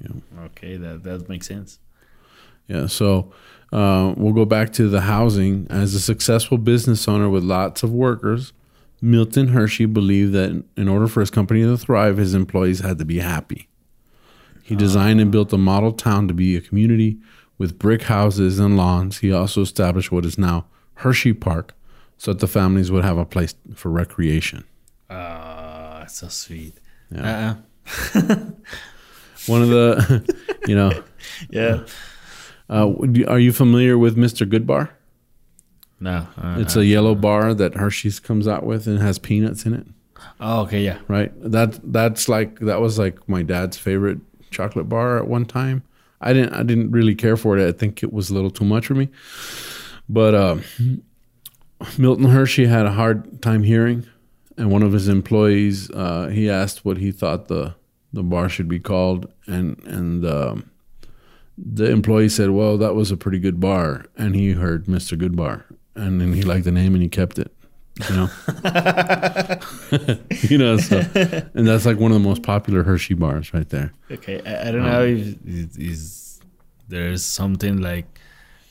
Yeah. 0.00 0.08
Okay, 0.46 0.76
that 0.76 1.04
that 1.04 1.28
makes 1.28 1.46
sense. 1.46 1.78
Yeah, 2.72 2.86
so 2.86 3.30
uh, 3.70 4.14
we'll 4.16 4.32
go 4.32 4.46
back 4.46 4.72
to 4.74 4.88
the 4.88 5.02
housing. 5.02 5.66
As 5.68 5.94
a 5.94 6.00
successful 6.00 6.56
business 6.56 7.06
owner 7.06 7.28
with 7.28 7.44
lots 7.44 7.82
of 7.82 7.90
workers, 7.92 8.54
Milton 9.02 9.48
Hershey 9.48 9.84
believed 9.84 10.32
that 10.32 10.64
in 10.76 10.88
order 10.88 11.06
for 11.06 11.20
his 11.20 11.30
company 11.30 11.62
to 11.62 11.76
thrive, 11.76 12.16
his 12.16 12.34
employees 12.34 12.80
had 12.80 12.98
to 12.98 13.04
be 13.04 13.18
happy. 13.18 13.68
He 14.62 14.74
designed 14.74 15.20
and 15.20 15.30
built 15.30 15.52
a 15.52 15.58
model 15.58 15.92
town 15.92 16.28
to 16.28 16.34
be 16.34 16.56
a 16.56 16.60
community 16.62 17.18
with 17.58 17.78
brick 17.78 18.02
houses 18.04 18.58
and 18.58 18.76
lawns. 18.76 19.18
He 19.18 19.32
also 19.32 19.60
established 19.60 20.10
what 20.10 20.24
is 20.24 20.38
now 20.38 20.66
Hershey 20.94 21.34
Park 21.34 21.74
so 22.16 22.32
that 22.32 22.40
the 22.40 22.46
families 22.46 22.90
would 22.90 23.04
have 23.04 23.18
a 23.18 23.26
place 23.26 23.54
for 23.74 23.90
recreation. 23.90 24.64
Ah, 25.10 26.04
so 26.08 26.28
sweet. 26.28 26.74
Yeah. 27.10 27.56
Uh-uh. 28.14 28.36
One 29.46 29.60
of 29.62 29.68
the, 29.68 30.34
you 30.68 30.74
know, 30.76 31.02
Yeah. 31.50 31.84
Uh, 32.72 32.92
are 33.28 33.38
you 33.38 33.52
familiar 33.52 33.96
with 33.98 34.16
Mr. 34.16 34.46
Goodbar? 34.48 34.88
No. 36.00 36.26
Uh, 36.36 36.56
It's 36.58 36.74
a 36.76 36.84
yellow 36.84 37.14
bar 37.14 37.54
that 37.54 37.74
Hershey's 37.74 38.18
comes 38.20 38.48
out 38.48 38.64
with 38.64 38.86
and 38.86 38.98
has 38.98 39.18
peanuts 39.18 39.64
in 39.66 39.74
it, 39.74 39.86
oh, 40.40 40.62
okay. 40.62 40.82
Yeah. 40.82 40.98
right? 41.08 41.32
That 41.40 41.78
that's 41.92 42.28
like 42.28 42.58
that 42.60 42.80
was 42.80 42.98
like 42.98 43.28
my 43.28 43.42
dad's 43.42 43.76
favorite 43.76 44.18
chocolate 44.50 44.88
bar 44.88 45.18
at 45.18 45.28
one 45.28 45.44
time. 45.44 45.82
I 46.20 46.32
didn't 46.32 46.52
I 46.54 46.62
didn't 46.62 46.90
really 46.90 47.14
care 47.14 47.36
for 47.36 47.58
it. 47.58 47.66
I 47.68 47.72
think 47.72 48.02
it 48.02 48.12
was 48.12 48.30
a 48.30 48.34
little 48.34 48.50
too 48.50 48.64
much 48.64 48.86
for 48.86 48.94
me. 48.94 49.08
But 50.08 50.34
uh, 50.34 50.56
Milton 51.98 52.26
Hershey 52.26 52.66
had 52.66 52.86
a 52.86 52.92
hard 52.92 53.42
time 53.42 53.62
hearing, 53.62 54.06
and 54.56 54.70
one 54.70 54.82
of 54.82 54.92
his 54.92 55.08
employees 55.08 55.90
uh, 55.90 56.28
he 56.28 56.48
asked 56.50 56.84
what 56.84 56.98
he 56.98 57.10
thought 57.12 57.48
the 57.48 57.74
the 58.12 58.22
bar 58.22 58.48
should 58.48 58.68
be 58.68 58.78
called, 58.80 59.32
and 59.46 59.78
and 59.84 60.24
um, 60.26 60.70
the 61.56 61.90
employee 61.90 62.28
said, 62.28 62.50
"Well, 62.50 62.78
that 62.78 62.94
was 62.94 63.10
a 63.10 63.16
pretty 63.16 63.38
good 63.38 63.60
bar," 63.60 64.06
and 64.16 64.34
he 64.34 64.52
heard 64.52 64.88
Mister 64.88 65.16
Goodbar, 65.16 65.64
and 65.94 66.20
then 66.20 66.32
he 66.32 66.42
liked 66.42 66.64
the 66.64 66.72
name 66.72 66.94
and 66.94 67.02
he 67.02 67.08
kept 67.08 67.38
it. 67.38 67.52
You 68.08 68.16
know, 68.16 68.30
you 70.48 70.56
know, 70.56 70.78
so, 70.78 71.02
and 71.54 71.68
that's 71.68 71.84
like 71.84 71.98
one 71.98 72.10
of 72.10 72.14
the 72.22 72.26
most 72.26 72.42
popular 72.42 72.82
Hershey 72.84 73.12
bars 73.12 73.52
right 73.52 73.68
there. 73.68 73.92
Okay. 74.10 74.40
I, 74.46 74.68
I 74.68 74.72
don't 74.72 74.82
know 74.82 75.02
um, 75.02 75.08
if 75.08 75.36
is, 75.46 75.76
is 75.76 76.40
there's 76.88 77.22
something 77.22 77.82
like 77.82 78.18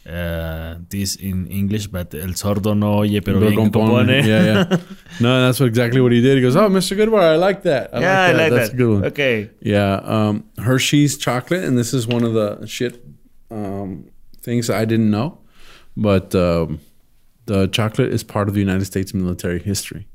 uh, 0.07 0.75
this 0.89 1.15
in 1.15 1.47
English, 1.47 1.87
but 1.87 2.13
el 2.15 2.33
sordo 2.33 2.75
no 2.75 2.99
oye, 2.99 3.21
pero 3.21 3.39
bien 3.39 3.51
que 3.51 3.57
compone. 3.57 4.07
Yeah, 4.25 4.43
yeah. 4.43 4.77
No, 5.19 5.45
that's 5.45 5.59
what, 5.59 5.67
exactly 5.67 6.01
what 6.01 6.11
he 6.11 6.21
did. 6.21 6.37
He 6.37 6.41
goes, 6.41 6.55
"Oh, 6.55 6.69
Mr. 6.69 6.97
Goodbar, 6.97 7.21
I 7.21 7.35
like 7.35 7.63
that. 7.63 7.93
I 7.93 7.99
yeah, 7.99 8.21
I 8.23 8.31
like 8.31 8.51
That's 8.51 8.69
that. 8.69 8.73
a 8.73 8.77
good 8.77 8.93
one." 8.93 9.05
Okay. 9.05 9.49
Yeah, 9.61 10.01
um, 10.03 10.45
Hershey's 10.57 11.17
chocolate, 11.17 11.63
and 11.63 11.77
this 11.77 11.93
is 11.93 12.07
one 12.07 12.23
of 12.23 12.33
the 12.33 12.65
shit 12.65 13.03
um, 13.51 14.09
things 14.41 14.69
I 14.69 14.85
didn't 14.85 15.11
know, 15.11 15.39
but 15.95 16.33
um, 16.33 16.79
the 17.45 17.67
chocolate 17.67 18.11
is 18.11 18.23
part 18.23 18.47
of 18.47 18.53
the 18.55 18.59
United 18.59 18.85
States 18.85 19.13
military 19.13 19.59
history. 19.59 20.07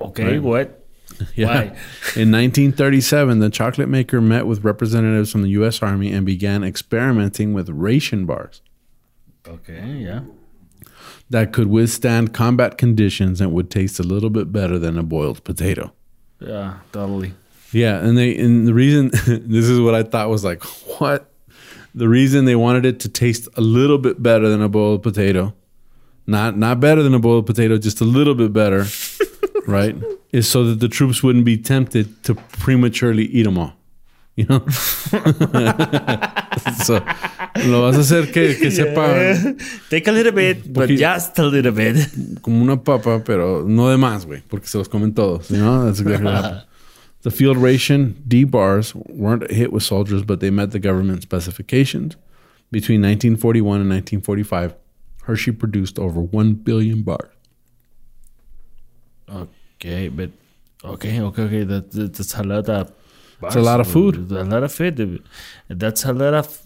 Okay. 0.00 0.32
Right. 0.32 0.42
What? 0.42 0.78
Yeah. 1.36 1.46
Why? 1.46 1.62
In 2.16 2.32
1937, 2.32 3.38
the 3.38 3.50
chocolate 3.50 3.88
maker 3.88 4.20
met 4.20 4.46
with 4.46 4.64
representatives 4.64 5.30
from 5.30 5.42
the 5.42 5.50
U.S. 5.50 5.80
Army 5.82 6.10
and 6.10 6.26
began 6.26 6.64
experimenting 6.64 7.52
with 7.52 7.68
ration 7.68 8.24
bars 8.24 8.60
Okay. 9.48 9.82
Yeah. 9.98 10.20
that 11.30 11.52
could 11.52 11.66
withstand 11.68 12.32
combat 12.34 12.78
conditions 12.78 13.40
and 13.40 13.52
would 13.52 13.70
taste 13.70 13.98
a 13.98 14.02
little 14.02 14.30
bit 14.30 14.52
better 14.52 14.78
than 14.78 14.98
a 14.98 15.02
boiled 15.02 15.42
potato. 15.44 15.92
Yeah. 16.40 16.78
Totally. 16.92 17.34
Yeah, 17.72 17.98
and 18.04 18.18
they 18.18 18.36
and 18.36 18.66
the 18.68 18.74
reason 18.74 19.08
this 19.26 19.66
is 19.68 19.80
what 19.80 19.94
I 19.94 20.02
thought 20.02 20.28
was 20.28 20.44
like 20.44 20.62
what 21.00 21.30
the 21.94 22.08
reason 22.08 22.44
they 22.44 22.56
wanted 22.56 22.84
it 22.84 23.00
to 23.00 23.08
taste 23.08 23.48
a 23.56 23.60
little 23.62 23.98
bit 23.98 24.22
better 24.22 24.48
than 24.48 24.60
a 24.62 24.68
boiled 24.68 25.02
potato, 25.02 25.54
not 26.26 26.56
not 26.58 26.80
better 26.80 27.02
than 27.02 27.14
a 27.14 27.18
boiled 27.18 27.46
potato, 27.46 27.78
just 27.78 28.00
a 28.02 28.04
little 28.04 28.34
bit 28.34 28.52
better, 28.52 28.84
right? 29.66 29.96
Is 30.32 30.48
so 30.48 30.64
that 30.64 30.80
the 30.80 30.88
troops 30.88 31.22
wouldn't 31.22 31.44
be 31.46 31.56
tempted 31.56 32.22
to 32.24 32.34
prematurely 32.34 33.24
eat 33.24 33.44
them 33.44 33.58
all. 33.58 33.72
You 34.36 34.46
know, 34.48 34.58
so 36.84 37.00
lo 37.66 37.82
vas 37.82 37.96
a 37.96 38.00
hacer 38.00 38.32
que, 38.32 38.56
que 38.58 38.70
sepa 38.70 39.56
Take 39.90 40.08
a 40.08 40.12
little 40.12 40.32
bit, 40.32 40.72
but 40.72 40.88
just 40.88 41.38
a 41.38 41.44
little 41.44 41.72
bit. 41.72 41.96
como 42.42 42.62
una 42.62 42.76
papa, 42.76 43.22
pero 43.24 43.64
no 43.66 43.88
de 43.88 43.96
más, 43.96 44.26
güey, 44.26 44.42
porque 44.48 44.66
se 44.66 44.78
los 44.78 44.88
comen 44.88 45.14
todos. 45.14 45.50
You 45.50 45.58
know, 45.58 45.84
that's 45.84 46.00
exactly 46.00 46.24
what 46.24 46.34
happened. 46.34 46.62
The 47.22 47.30
field 47.30 47.56
ration 47.56 48.20
D 48.26 48.44
bars 48.44 48.94
weren't 48.94 49.48
hit 49.50 49.72
with 49.72 49.84
soldiers, 49.84 50.22
but 50.24 50.40
they 50.40 50.50
met 50.50 50.72
the 50.72 50.80
government 50.80 51.22
specifications. 51.22 52.16
Between 52.72 53.02
1941 53.02 53.82
and 53.82 53.90
1945, 53.90 54.74
Hershey 55.24 55.52
produced 55.52 55.98
over 55.98 56.20
1 56.20 56.54
billion 56.54 57.02
bars. 57.02 57.30
Okay, 59.28 60.08
but 60.08 60.30
okay, 60.84 61.20
okay, 61.20 61.42
okay. 61.42 61.64
That, 61.64 61.92
that 61.92 62.14
that's 62.14 62.34
a 62.34 62.42
lot 62.42 62.68
of. 62.68 62.92
It's 63.44 63.56
a 63.56 63.60
lot 63.60 63.80
of 63.80 63.86
food. 63.88 64.30
A 64.32 64.44
lot 64.44 64.62
of 64.62 64.72
food. 64.72 65.22
That's 65.68 66.04
a 66.04 66.12
lot 66.12 66.34
of 66.34 66.62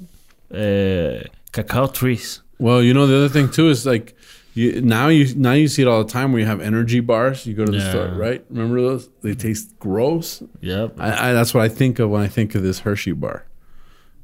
uh, 0.53 1.25
cacao 1.53 1.87
trees. 1.89 2.43
Well, 2.59 2.83
you 2.83 2.95
know 2.95 3.07
the 3.07 3.17
other 3.17 3.29
thing 3.29 3.51
too 3.51 3.69
is 3.69 3.85
like 3.87 4.15
you, 4.55 4.81
now 4.81 5.09
you 5.09 5.35
now 5.35 5.53
you 5.53 5.69
see 5.69 5.83
it 5.83 5.89
all 5.89 6.03
the 6.05 6.11
time 6.11 6.33
where 6.33 6.41
you 6.41 6.47
have 6.47 6.61
energy 6.61 7.01
bars. 7.01 7.47
You 7.47 7.55
go 7.55 7.65
to 7.67 7.73
the 7.73 7.79
Yeah. 7.79 7.91
store, 7.91 8.09
right? 8.17 8.45
Remember 8.51 8.81
those? 8.81 9.09
They 9.23 9.35
taste 9.35 9.79
gross. 9.79 10.43
Yep. 10.61 10.95
I, 10.99 11.31
I, 11.31 11.33
that's 11.33 11.53
what 11.53 11.63
I 11.65 11.69
think 11.69 11.99
of 11.99 12.11
when 12.11 12.23
I 12.23 12.29
think 12.29 12.55
of 12.55 12.63
this 12.63 12.81
Hershey 12.81 13.13
bar, 13.13 13.47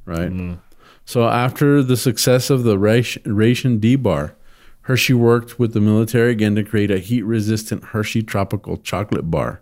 right? 0.06 0.30
Mm. 0.30 0.58
So 1.04 1.24
after 1.28 1.82
the 1.82 1.96
success 1.96 2.48
of 2.48 2.62
the 2.62 2.78
ration, 2.78 3.22
ration 3.26 3.78
D 3.78 3.96
bar, 3.96 4.34
Hershey 4.82 5.14
worked 5.14 5.58
with 5.58 5.74
the 5.74 5.80
military 5.80 6.32
again 6.32 6.54
to 6.54 6.64
create 6.64 6.90
a 6.90 6.98
heat-resistant 6.98 7.84
Hershey 7.86 8.22
tropical 8.22 8.76
chocolate 8.78 9.30
bar. 9.30 9.60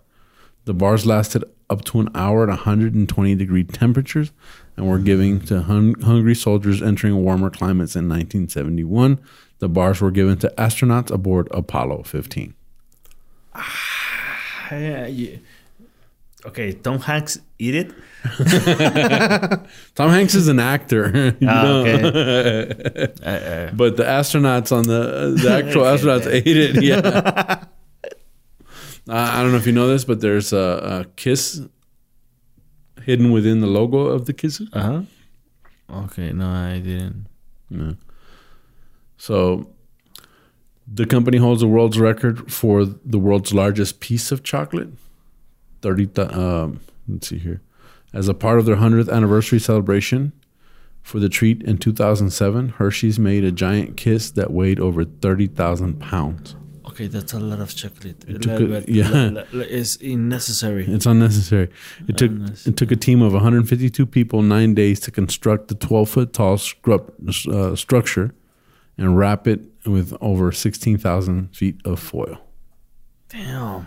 The 0.67 0.75
bars 0.75 1.05
lasted 1.07 1.45
up 1.71 1.85
to 1.85 2.01
an 2.01 2.11
hour 2.15 2.43
at 2.43 2.49
120 2.49 3.35
degree 3.37 3.65
temperatures 3.65 4.33
and 4.77 4.89
were 4.89 4.99
given 4.99 5.41
to 5.47 5.63
hun- 5.63 6.01
hungry 6.03 6.35
soldiers 6.35 6.83
entering 6.83 7.17
warmer 7.17 7.49
climates 7.51 7.97
in 7.97 8.09
1971. 8.09 9.19
The 9.61 9.69
bars 9.69 10.01
were 10.01 10.11
given 10.11 10.39
to 10.39 10.53
astronauts 10.59 11.11
aboard 11.11 11.49
Apollo 11.53 12.03
15. 12.05 12.55
Yeah, 14.71 15.07
you, 15.07 15.41
Okay, 16.47 16.73
Tom 16.73 17.01
Hanks 17.01 17.39
eat 17.59 17.75
it. 17.75 17.93
Tom 19.95 20.09
Hanks 20.11 20.35
is 20.35 20.49
an 20.49 20.59
actor, 20.59 21.37
Ah, 21.47 21.63
know. 21.63 21.85
Uh, 23.23 23.29
uh, 23.29 23.71
but 23.73 23.97
the 23.99 24.05
astronauts 24.05 24.73
on 24.73 24.85
the 24.85 25.37
the 25.43 25.51
actual 25.53 25.83
astronauts 25.85 26.27
ate 26.27 26.47
it. 26.47 26.83
Yeah. 26.83 27.65
I 29.13 29.43
don't 29.43 29.51
know 29.53 29.59
if 29.59 29.67
you 29.67 29.73
know 29.73 29.89
this, 29.89 30.05
but 30.05 30.21
there's 30.21 30.53
a, 30.53 30.59
a 30.59 31.05
kiss 31.17 31.63
hidden 33.03 33.33
within 33.33 33.61
the 33.61 33.67
logo 33.67 34.07
of 34.07 34.27
the 34.27 34.33
kisses. 34.33 34.69
uh 34.73 34.83
huh. 34.83 35.03
Okay, 36.05 36.33
no, 36.33 36.49
I 36.49 36.79
didn't. 36.79 37.27
Yeah. 37.69 37.93
So 39.17 39.71
the 40.87 41.07
company 41.07 41.39
holds 41.39 41.61
the 41.61 41.67
world's 41.67 41.99
record 41.99 42.53
for 42.53 42.85
the 42.85 43.19
world's 43.19 43.53
largest 43.53 44.01
piece 44.01 44.31
of 44.31 44.43
chocolate. 44.43 44.89
30, 45.83 46.21
um, 46.23 46.81
let's 47.09 47.29
see 47.29 47.39
here. 47.39 47.63
As 48.13 48.29
a 48.29 48.35
part 48.35 48.59
of 48.59 48.67
their 48.67 48.77
100th 48.77 49.11
anniversary 49.11 49.59
celebration 49.59 50.33
for 51.03 51.19
the 51.19 51.29
treat 51.29 51.63
in 51.63 51.79
2007, 51.79 52.71
Hershey's 52.71 53.19
made 53.19 53.45
a 53.45 53.53
giant 53.53 53.97
kiss 53.97 54.31
that 54.33 54.53
weighed 54.53 54.79
over 54.79 55.05
30,000 55.05 56.01
pounds. 56.01 56.55
Okay, 56.91 57.07
that's 57.09 57.33
a 57.33 57.39
lot 57.41 57.61
of 57.61 57.75
chocolate. 57.75 58.25
It 58.29 58.43
took 58.43 58.61
a- 58.61 58.85
yeah. 58.91 59.45
it's 59.53 59.97
unnecessary. 59.97 60.85
It's 60.87 61.07
unnecessary. 61.07 61.69
It 62.09 62.17
took 62.17 62.31
Unnecessary. 62.31 62.73
it 62.73 62.77
took 62.77 62.91
a 62.91 62.97
team 62.97 63.23
of 63.23 63.33
152 63.33 64.07
people 64.07 64.43
9 64.43 64.75
days 64.75 64.99
to 65.01 65.11
construct 65.11 65.69
the 65.69 65.75
12 65.75 66.09
foot 66.09 66.33
tall 66.33 66.57
scrub, 66.59 67.13
uh, 67.49 67.77
structure 67.77 68.35
and 68.99 69.17
wrap 69.17 69.47
it 69.47 69.61
with 69.87 70.17
over 70.21 70.53
16,000 70.53 71.55
feet 71.57 71.77
of 71.85 71.99
foil. 72.01 72.39
Damn. 73.29 73.87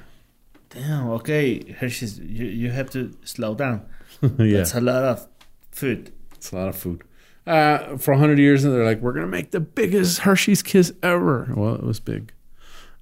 Damn. 0.70 1.10
Okay, 1.12 1.72
Hershey's, 1.74 2.20
you, 2.20 2.46
you 2.46 2.72
have 2.72 2.90
to 2.92 3.12
slow 3.24 3.54
down. 3.56 3.86
yeah. 4.22 4.58
That's 4.58 4.74
a 4.76 4.82
lot 4.82 5.04
of 5.04 5.28
food. 5.72 6.12
It's 6.36 6.52
a 6.52 6.56
lot 6.56 6.70
of 6.70 6.76
food. 6.76 7.04
Uh, 7.46 7.98
for 7.98 8.12
100 8.14 8.40
years, 8.40 8.64
and 8.64 8.74
they're 8.74 8.86
like, 8.86 9.02
we're 9.02 9.12
going 9.12 9.26
to 9.26 9.32
make 9.32 9.52
the 9.52 9.60
biggest 9.60 10.20
Hershey's 10.20 10.64
kiss 10.64 10.94
ever. 11.04 11.52
Well, 11.56 11.76
it 11.76 11.84
was 11.84 12.00
big. 12.00 12.32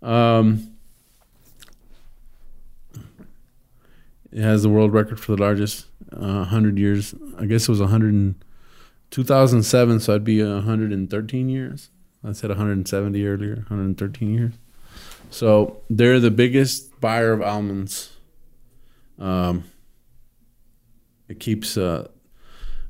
Um, 0.01 0.75
it 4.31 4.41
has 4.41 4.63
the 4.63 4.70
world 4.70 4.93
record 4.93 5.20
for 5.20 5.36
the 5.36 5.41
largest 5.41 5.86
uh, 6.12 6.46
100 6.46 6.77
years. 6.77 7.13
I 7.38 7.46
guess 7.46 7.63
it 7.63 7.70
was 7.70 7.79
100 7.79 8.13
and, 8.13 8.36
2007, 9.12 10.00
so 10.00 10.15
I'd 10.15 10.24
be 10.24 10.41
113 10.41 11.50
years. 11.50 11.89
I 12.24 12.31
said 12.31 12.50
170 12.50 13.27
earlier, 13.27 13.55
113 13.55 14.34
years. 14.34 14.53
So 15.29 15.81
they're 15.89 16.20
the 16.20 16.31
biggest 16.31 17.00
buyer 17.01 17.34
of 17.34 17.41
almonds. 17.41 18.12
Um, 19.20 19.65
it 21.27 21.39
keeps 21.39 21.77
uh, 21.77 22.08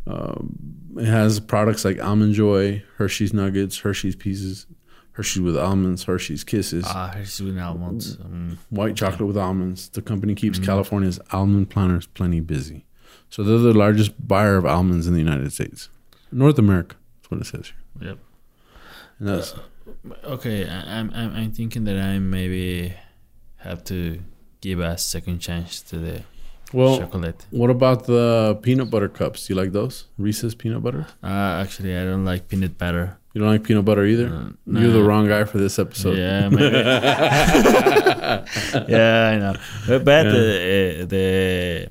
um, 0.07 0.57
it 0.97 1.05
has 1.05 1.39
products 1.39 1.85
like 1.85 2.03
Almond 2.03 2.33
Joy, 2.33 2.83
Hershey's 2.97 3.33
Nuggets, 3.33 3.79
Hershey's 3.79 4.15
Pieces, 4.15 4.65
Hershey's 5.13 5.41
with 5.41 5.57
almonds, 5.57 6.03
Hershey's 6.05 6.43
Kisses, 6.43 6.85
Ah, 6.87 7.09
Hershey's 7.13 7.41
with 7.41 7.57
almonds. 7.59 8.17
Um, 8.23 8.57
white 8.69 8.95
chocolate 8.95 9.27
with 9.27 9.37
almonds. 9.37 9.89
The 9.89 10.01
company 10.01 10.35
keeps 10.35 10.57
California's 10.59 11.19
almond 11.31 11.69
planters 11.69 12.07
plenty 12.07 12.39
busy. 12.39 12.85
So 13.29 13.43
they're 13.43 13.57
the 13.57 13.73
largest 13.73 14.25
buyer 14.27 14.55
of 14.57 14.65
almonds 14.65 15.07
in 15.07 15.13
the 15.13 15.19
United 15.19 15.51
States, 15.53 15.89
North 16.31 16.57
America. 16.59 16.95
That's 17.21 17.31
what 17.31 17.41
it 17.41 17.45
says 17.45 17.73
here. 17.99 18.09
yep. 18.09 18.17
And 19.19 19.27
that's 19.27 19.53
Okay, 20.23 20.67
I- 20.67 20.99
I'm, 20.99 21.11
I'm 21.13 21.35
I'm 21.35 21.51
thinking 21.51 21.83
that 21.85 21.97
I 21.97 22.19
maybe 22.19 22.93
have 23.57 23.83
to 23.85 24.19
give 24.61 24.79
a 24.79 24.97
second 24.97 25.39
chance 25.39 25.81
to 25.81 25.97
the 25.97 26.23
well. 26.73 26.97
chocolate. 26.99 27.45
What 27.51 27.69
about 27.69 28.05
the 28.05 28.57
peanut 28.61 28.89
butter 28.89 29.09
cups? 29.09 29.47
Do 29.47 29.53
you 29.53 29.59
like 29.59 29.71
those? 29.73 30.05
Reese's 30.17 30.55
peanut 30.55 30.81
butter? 30.83 31.07
Uh, 31.23 31.27
actually, 31.63 31.97
I 31.97 32.03
don't 32.05 32.25
like 32.25 32.47
peanut 32.47 32.77
butter. 32.77 33.17
You 33.33 33.41
don't 33.41 33.49
like 33.49 33.63
peanut 33.63 33.85
butter 33.85 34.05
either? 34.05 34.27
Uh, 34.27 34.51
You're 34.79 34.91
the 34.91 35.03
wrong 35.03 35.27
guy 35.27 35.43
for 35.45 35.57
this 35.57 35.79
episode. 35.79 36.17
Yeah, 36.17 36.49
maybe. 36.55 36.75
yeah, 38.87 39.31
I 39.33 39.37
know. 39.37 39.55
But, 39.87 40.05
but 40.05 40.25
Yeah. 40.25 40.31
uh, 40.31 41.05
the 41.05 41.89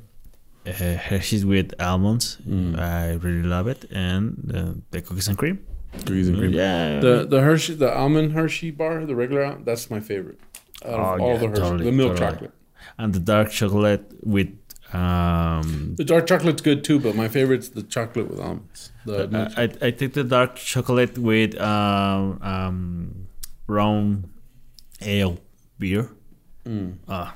uh, 0.66 0.72
Hershey's 1.08 1.44
with 1.46 1.72
almonds, 1.80 2.36
Mm. 2.46 2.78
I 2.78 3.14
really 3.14 3.42
love 3.42 3.66
it, 3.68 3.84
and 3.90 4.52
uh, 4.54 4.72
the 4.90 5.00
cookies 5.02 5.28
and 5.28 5.38
cream. 5.38 5.58
Cookies 6.06 6.28
and 6.28 6.38
cream. 6.38 6.52
Yeah, 6.52 7.00
The 7.00 7.26
the 7.26 7.40
Hershey, 7.40 7.74
the 7.74 7.92
almond 7.96 8.32
Hershey 8.32 8.70
bar, 8.70 9.04
the 9.06 9.14
regular, 9.16 9.58
that's 9.64 9.90
my 9.90 10.00
favorite. 10.00 10.38
Out 10.84 11.00
of 11.00 11.20
Oh, 11.20 11.24
all 11.24 11.32
yeah, 11.32 11.38
the 11.38 11.48
Hershey, 11.48 11.60
totally, 11.62 11.84
the 11.84 11.92
milk 11.92 12.16
totally. 12.16 12.32
chocolate. 12.32 12.52
and 12.98 13.12
the 13.14 13.20
dark 13.20 13.50
chocolate 13.50 14.04
with 14.22 14.48
um. 14.92 15.94
The 15.96 16.04
dark 16.04 16.26
chocolate's 16.26 16.62
good 16.62 16.82
too, 16.84 16.98
but 17.00 17.14
my 17.14 17.28
favorite's 17.28 17.68
the 17.70 17.82
chocolate 17.82 18.28
with 18.30 18.40
almonds. 18.40 18.92
The 19.06 19.28
I, 19.56 19.62
I 19.62 19.88
I 19.88 19.90
take 19.90 20.12
the 20.14 20.24
dark 20.24 20.56
chocolate 20.56 21.16
with 21.18 21.58
um 21.60 22.38
um 22.42 23.26
brown 23.66 24.30
ale 25.02 25.38
beer. 25.78 26.10
Mm, 26.66 26.96
Ah, 27.08 27.34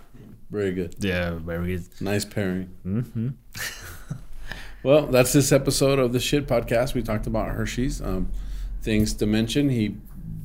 very 0.51 0.73
good. 0.73 0.97
yeah, 0.99 1.31
very 1.35 1.67
good. 1.77 1.85
Nice 2.01 2.25
pairing. 2.25 2.71
Mm-hmm. 2.87 3.29
Well, 4.83 5.07
that's 5.07 5.33
this 5.33 5.51
episode 5.51 5.99
of 5.99 6.13
the 6.13 6.21
Shit 6.21 6.47
Podcast. 6.47 6.93
We 6.93 7.03
talked 7.03 7.27
about 7.27 7.49
Hershey's. 7.55 8.03
Um, 8.03 8.29
things 8.83 9.15
to 9.15 9.25
mention: 9.27 9.71
he 9.71 9.97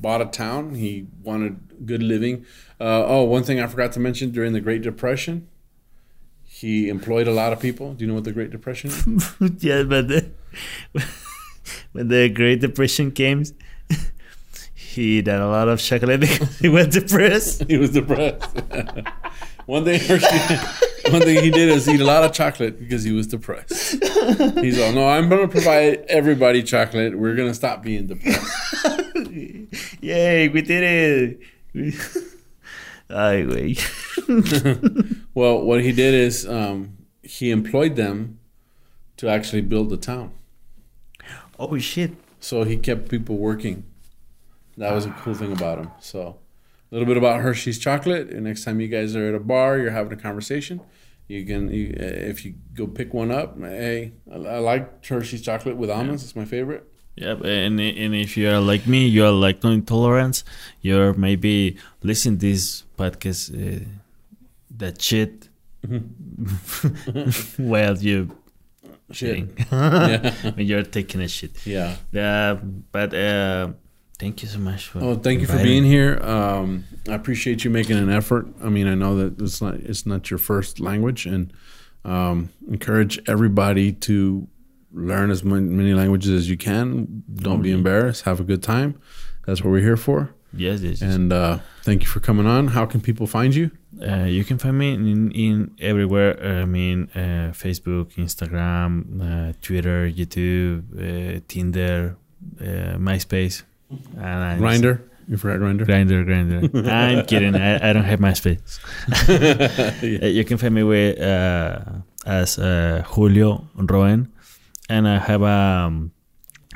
bought 0.02 0.22
a 0.22 0.26
town. 0.28 0.76
He 0.76 1.08
wanted 1.24 1.60
good 1.86 2.02
living. 2.02 2.46
Uh, 2.80 3.04
oh, 3.06 3.24
one 3.26 3.44
thing 3.44 3.60
I 3.60 3.68
forgot 3.68 3.92
to 3.94 4.00
mention: 4.00 4.32
during 4.32 4.54
the 4.54 4.62
Great 4.62 4.82
Depression, 4.82 5.50
he 6.60 6.90
employed 6.90 7.26
a 7.28 7.32
lot 7.32 7.54
of 7.54 7.60
people. 7.62 7.94
Do 7.94 8.04
you 8.04 8.10
know 8.10 8.16
what 8.16 8.26
the 8.26 8.34
Great 8.34 8.52
Depression 8.52 8.90
is? 8.90 9.34
yeah, 9.64 9.84
but 9.84 10.10
the, 10.10 10.30
when 11.94 12.10
the 12.10 12.28
Great 12.28 12.60
Depression 12.60 13.12
came, 13.12 13.46
he 14.74 15.22
did 15.22 15.36
a 15.36 15.48
lot 15.48 15.70
of 15.70 15.80
chocolate 15.80 16.20
because 16.20 16.60
he 16.60 16.68
was 16.68 16.88
depressed. 16.88 17.64
he 17.70 17.78
was 17.78 17.92
depressed. 17.92 18.44
one 19.68 19.86
thing 19.86 20.02
Hershey, 20.02 21.12
one 21.12 21.22
thing 21.22 21.42
he 21.42 21.50
did 21.50 21.70
is 21.70 21.88
eat 21.88 22.02
a 22.02 22.06
lot 22.06 22.26
of 22.26 22.34
chocolate 22.34 22.78
because 22.78 23.06
he 23.06 23.14
was 23.14 23.28
depressed. 23.28 24.04
He's 24.60 24.82
all, 24.82 24.92
no, 24.92 25.08
I'm 25.08 25.30
going 25.30 25.42
to 25.42 25.48
provide 25.48 26.04
everybody 26.10 26.62
chocolate. 26.62 27.18
We're 27.18 27.36
going 27.36 27.50
to 27.50 27.56
stop 27.56 27.84
being 27.84 28.08
depressed. 28.08 29.16
Yay, 30.02 30.50
we 30.50 30.62
did 30.62 31.40
it! 31.74 32.20
Ay, 33.10 33.44
güey. 33.48 33.76
Well, 35.34 35.62
what 35.62 35.82
he 35.82 35.92
did 35.92 36.14
is 36.14 36.48
um, 36.48 36.98
he 37.24 37.50
employed 37.52 37.96
them 37.96 38.40
to 39.18 39.30
actually 39.30 39.62
build 39.62 39.90
the 39.90 39.98
town. 39.98 40.32
Oh 41.58 41.78
shit! 41.78 42.12
So 42.40 42.64
he 42.64 42.78
kept 42.78 43.10
people 43.10 43.38
working. 43.38 43.84
That 44.78 44.94
was 44.94 45.06
a 45.06 45.12
cool 45.12 45.34
thing 45.34 45.52
about 45.52 45.78
him. 45.78 45.92
So 46.00 46.40
a 46.92 46.96
little 46.96 47.06
bit 47.06 47.18
about 47.18 47.42
Hershey's 47.42 47.78
chocolate. 47.80 48.30
And 48.30 48.44
next 48.46 48.64
time 48.64 48.80
you 48.80 48.88
guys 48.88 49.16
are 49.16 49.28
at 49.28 49.36
a 49.36 49.40
bar, 49.40 49.78
you're 49.78 49.92
having 49.92 50.14
a 50.14 50.22
conversation. 50.22 50.82
You 51.28 51.46
can, 51.46 51.72
you, 51.72 51.94
if 51.96 52.44
you 52.44 52.56
go 52.74 52.88
pick 52.88 53.14
one 53.14 53.32
up. 53.32 53.60
Hey, 53.60 54.14
I, 54.32 54.36
I 54.36 54.58
like 54.60 55.06
Hershey's 55.06 55.42
chocolate 55.42 55.78
with 55.78 55.90
almonds. 55.90 56.24
It's 56.24 56.36
my 56.36 56.46
favorite. 56.46 56.92
Yep, 57.20 57.42
and 57.44 57.80
and 57.82 58.16
if 58.16 58.38
you 58.38 58.50
are 58.50 58.62
like 58.62 58.88
me, 58.88 59.06
you 59.08 59.26
are 59.26 59.32
lactose 59.32 59.74
intolerant. 59.74 60.44
You're 60.82 61.14
maybe 61.14 61.78
listening 62.02 62.38
this 62.38 62.84
podcast 62.98 63.52
uh, 63.52 63.84
that 64.78 65.02
shit 65.02 65.50
while 67.58 67.98
you 67.98 68.32
Shit. 69.12 69.50
yeah. 69.72 70.32
when 70.54 70.66
you're 70.70 70.84
taking 70.84 71.22
a 71.22 71.28
shit. 71.28 71.66
Yeah. 71.66 71.96
Yeah, 72.12 72.54
but 72.92 73.14
uh, 73.14 73.74
thank 74.20 74.42
you 74.44 74.48
so 74.48 74.60
much 74.60 74.88
for. 74.88 75.00
Oh, 75.00 75.16
thank 75.16 75.42
you 75.42 75.48
for 75.48 75.58
being 75.58 75.84
me. 75.84 75.90
here. 75.90 76.20
Um, 76.22 76.86
I 77.08 77.16
appreciate 77.16 77.64
you 77.64 77.70
making 77.72 77.98
an 77.98 78.10
effort. 78.10 78.48
I 78.64 78.70
mean, 78.70 78.88
I 78.88 78.96
know 78.96 79.18
that 79.18 79.42
it's 79.42 79.62
not 79.62 79.76
it's 79.76 80.06
not 80.06 80.30
your 80.30 80.38
first 80.38 80.80
language, 80.80 81.26
and 81.26 81.52
um, 82.06 82.50
encourage 82.68 83.20
everybody 83.28 83.92
to 83.94 84.48
learn 84.92 85.32
as 85.32 85.44
many 85.44 85.94
languages 85.94 86.32
as 86.32 86.50
you 86.50 86.58
can. 86.58 87.24
Don't 87.36 87.62
be 87.62 87.72
embarrassed. 87.72 88.24
Have 88.24 88.40
a 88.40 88.44
good 88.44 88.64
time. 88.64 89.00
That's 89.46 89.64
what 89.64 89.72
we're 89.72 89.82
here 89.82 89.98
for. 89.98 90.34
Yes, 90.54 90.82
yes. 90.82 91.02
And 91.02 91.32
uh, 91.32 91.60
thank 91.84 92.02
you 92.02 92.08
for 92.08 92.20
coming 92.20 92.48
on. 92.48 92.70
How 92.70 92.86
can 92.86 93.02
people 93.02 93.28
find 93.28 93.54
you? 93.54 93.72
Uh, 94.02 94.24
you 94.24 94.44
can 94.44 94.58
find 94.58 94.78
me 94.78 94.94
in, 94.94 95.32
in 95.32 95.76
everywhere. 95.80 96.62
I 96.62 96.66
mean, 96.66 97.10
uh, 97.14 97.52
Facebook, 97.54 98.14
Instagram, 98.16 99.22
uh, 99.22 99.54
Twitter, 99.62 100.10
YouTube, 100.10 100.84
uh, 100.98 101.42
Tinder, 101.48 102.18
uh, 102.60 102.98
MySpace, 102.98 103.64
and 104.18 104.62
Grindr. 104.62 105.02
You 105.28 105.38
forgot 105.38 105.60
Grindr. 105.60 105.86
Grindr, 105.86 106.26
Grindr. 106.26 106.90
I'm 106.92 107.26
kidding. 107.26 107.56
I, 107.56 107.90
I 107.90 107.94
don't 107.94 108.04
have 108.04 108.20
MySpace. 108.20 108.80
Uh, 110.24 110.26
you 110.26 110.44
can 110.44 110.58
find 110.58 110.74
me 110.74 110.84
with 110.84 111.20
uh, 111.20 111.80
as 112.26 112.58
uh, 112.58 113.04
Julio 113.06 113.68
Roen, 113.76 114.28
and 114.90 115.08
I 115.08 115.20
have 115.20 115.42
a 115.44 115.86
um, 115.88 116.12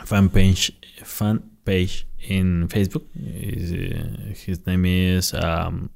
fan 0.05 0.29
page 0.29 0.71
fan 1.03 1.43
page 1.65 2.05
in 2.29 2.67
Facebook. 2.69 3.03
His, 3.15 3.71
uh, 3.73 4.33
his 4.45 4.65
name 4.65 4.85
is 4.85 5.33
um, 5.33 5.89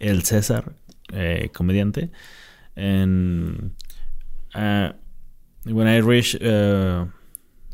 El 0.00 0.22
Cesar, 0.22 0.72
uh, 1.12 1.48
comediante, 1.52 2.08
and 2.76 3.72
uh, 4.54 4.92
when 5.64 5.86
I 5.86 5.98
reach 5.98 6.36
uh, 6.40 7.06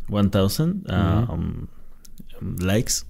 1,000 0.08 0.84
Mm-hmm. 0.88 1.30
um, 1.30 1.68
likes, 2.60 3.04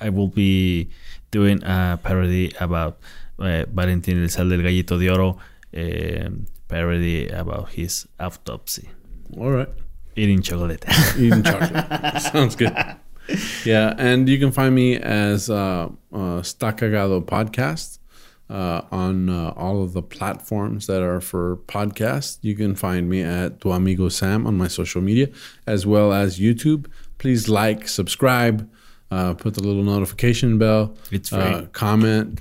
I 0.00 0.08
will 0.10 0.28
be 0.28 0.88
doing 1.30 1.62
a 1.64 1.98
parody 2.02 2.52
about 2.60 2.98
uh, 3.38 3.64
Valentín 3.74 4.16
Elizalde 4.18 4.50
del 4.56 4.62
Gallito 4.62 4.98
de 4.98 5.10
Oro, 5.10 5.38
um 5.76 6.46
parody 6.68 7.28
about 7.28 7.70
his 7.70 8.06
autopsy, 8.20 8.88
All 9.36 9.50
right. 9.50 9.68
Eating 10.18 10.42
chocolate. 10.42 10.84
Eating 11.18 11.42
chocolate. 11.42 12.20
Sounds 12.32 12.56
good. 12.56 12.74
Yeah, 13.64 13.94
and 13.98 14.28
you 14.28 14.38
can 14.38 14.52
find 14.52 14.74
me 14.74 14.96
as 14.96 15.50
uh, 15.50 15.88
uh, 16.12 16.40
Stacagado 16.42 17.22
Podcast 17.24 17.98
uh, 18.48 18.80
on 18.90 19.28
uh, 19.28 19.52
all 19.56 19.82
of 19.82 19.92
the 19.92 20.02
platforms 20.02 20.86
that 20.86 21.02
are 21.02 21.20
for 21.20 21.56
podcasts. 21.68 22.38
You 22.42 22.54
can 22.56 22.74
find 22.74 23.08
me 23.08 23.22
at 23.22 23.60
Tu 23.60 23.70
Amigo 23.70 24.08
Sam 24.08 24.46
on 24.46 24.56
my 24.56 24.68
social 24.68 25.02
media, 25.02 25.28
as 25.66 25.86
well 25.86 26.12
as 26.12 26.38
YouTube. 26.38 26.86
Please 27.18 27.48
like, 27.48 27.86
subscribe, 27.88 28.68
uh, 29.10 29.34
put 29.34 29.54
the 29.54 29.62
little 29.62 29.82
notification 29.82 30.56
bell, 30.58 30.94
It's 31.10 31.28
free. 31.28 31.38
uh, 31.40 31.62
comment, 31.72 32.40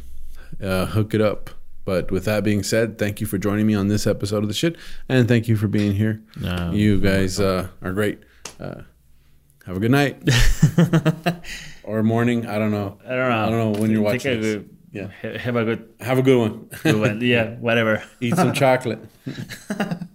uh, 0.63 0.85
hook 0.85 1.13
it 1.13 1.21
up. 1.21 1.49
But 1.87 2.11
with 2.11 2.25
that 2.25 2.43
being 2.43 2.63
said, 2.63 2.97
thank 2.97 3.21
you 3.21 3.27
for 3.27 3.37
joining 3.37 3.65
me 3.65 3.73
on 3.73 3.87
this 3.87 4.05
episode 4.05 4.43
of 4.43 4.49
the 4.49 4.53
shit, 4.53 4.75
and 5.07 5.25
thank 5.25 5.47
you 5.47 5.55
for 5.55 5.69
being 5.69 5.93
here. 5.93 6.21
No, 6.37 6.71
you 6.73 6.99
guys 6.99 7.39
uh, 7.39 7.69
are 7.81 7.93
great. 7.93 8.19
Uh, 8.59 8.81
have 9.65 9.77
a 9.77 9.79
good 9.79 9.91
night 9.91 10.21
or 11.85 12.03
morning. 12.03 12.45
I 12.45 12.59
don't 12.59 12.71
know. 12.71 12.99
I 13.05 13.11
don't 13.11 13.29
know. 13.29 13.45
I 13.45 13.49
don't 13.49 13.73
know 13.73 13.79
when 13.79 13.89
you're 13.89 14.01
watching 14.01 14.41
this. 14.41 14.65
Yeah. 14.91 15.07
Have 15.37 15.55
a 15.55 15.63
good, 15.63 15.93
Have 16.01 16.17
a 16.17 16.21
good 16.21 16.37
one. 16.37 16.69
good 16.83 16.99
one. 16.99 17.21
Yeah, 17.21 17.51
whatever. 17.59 18.03
Eat 18.19 18.35
some 18.35 18.51
chocolate. 18.51 18.99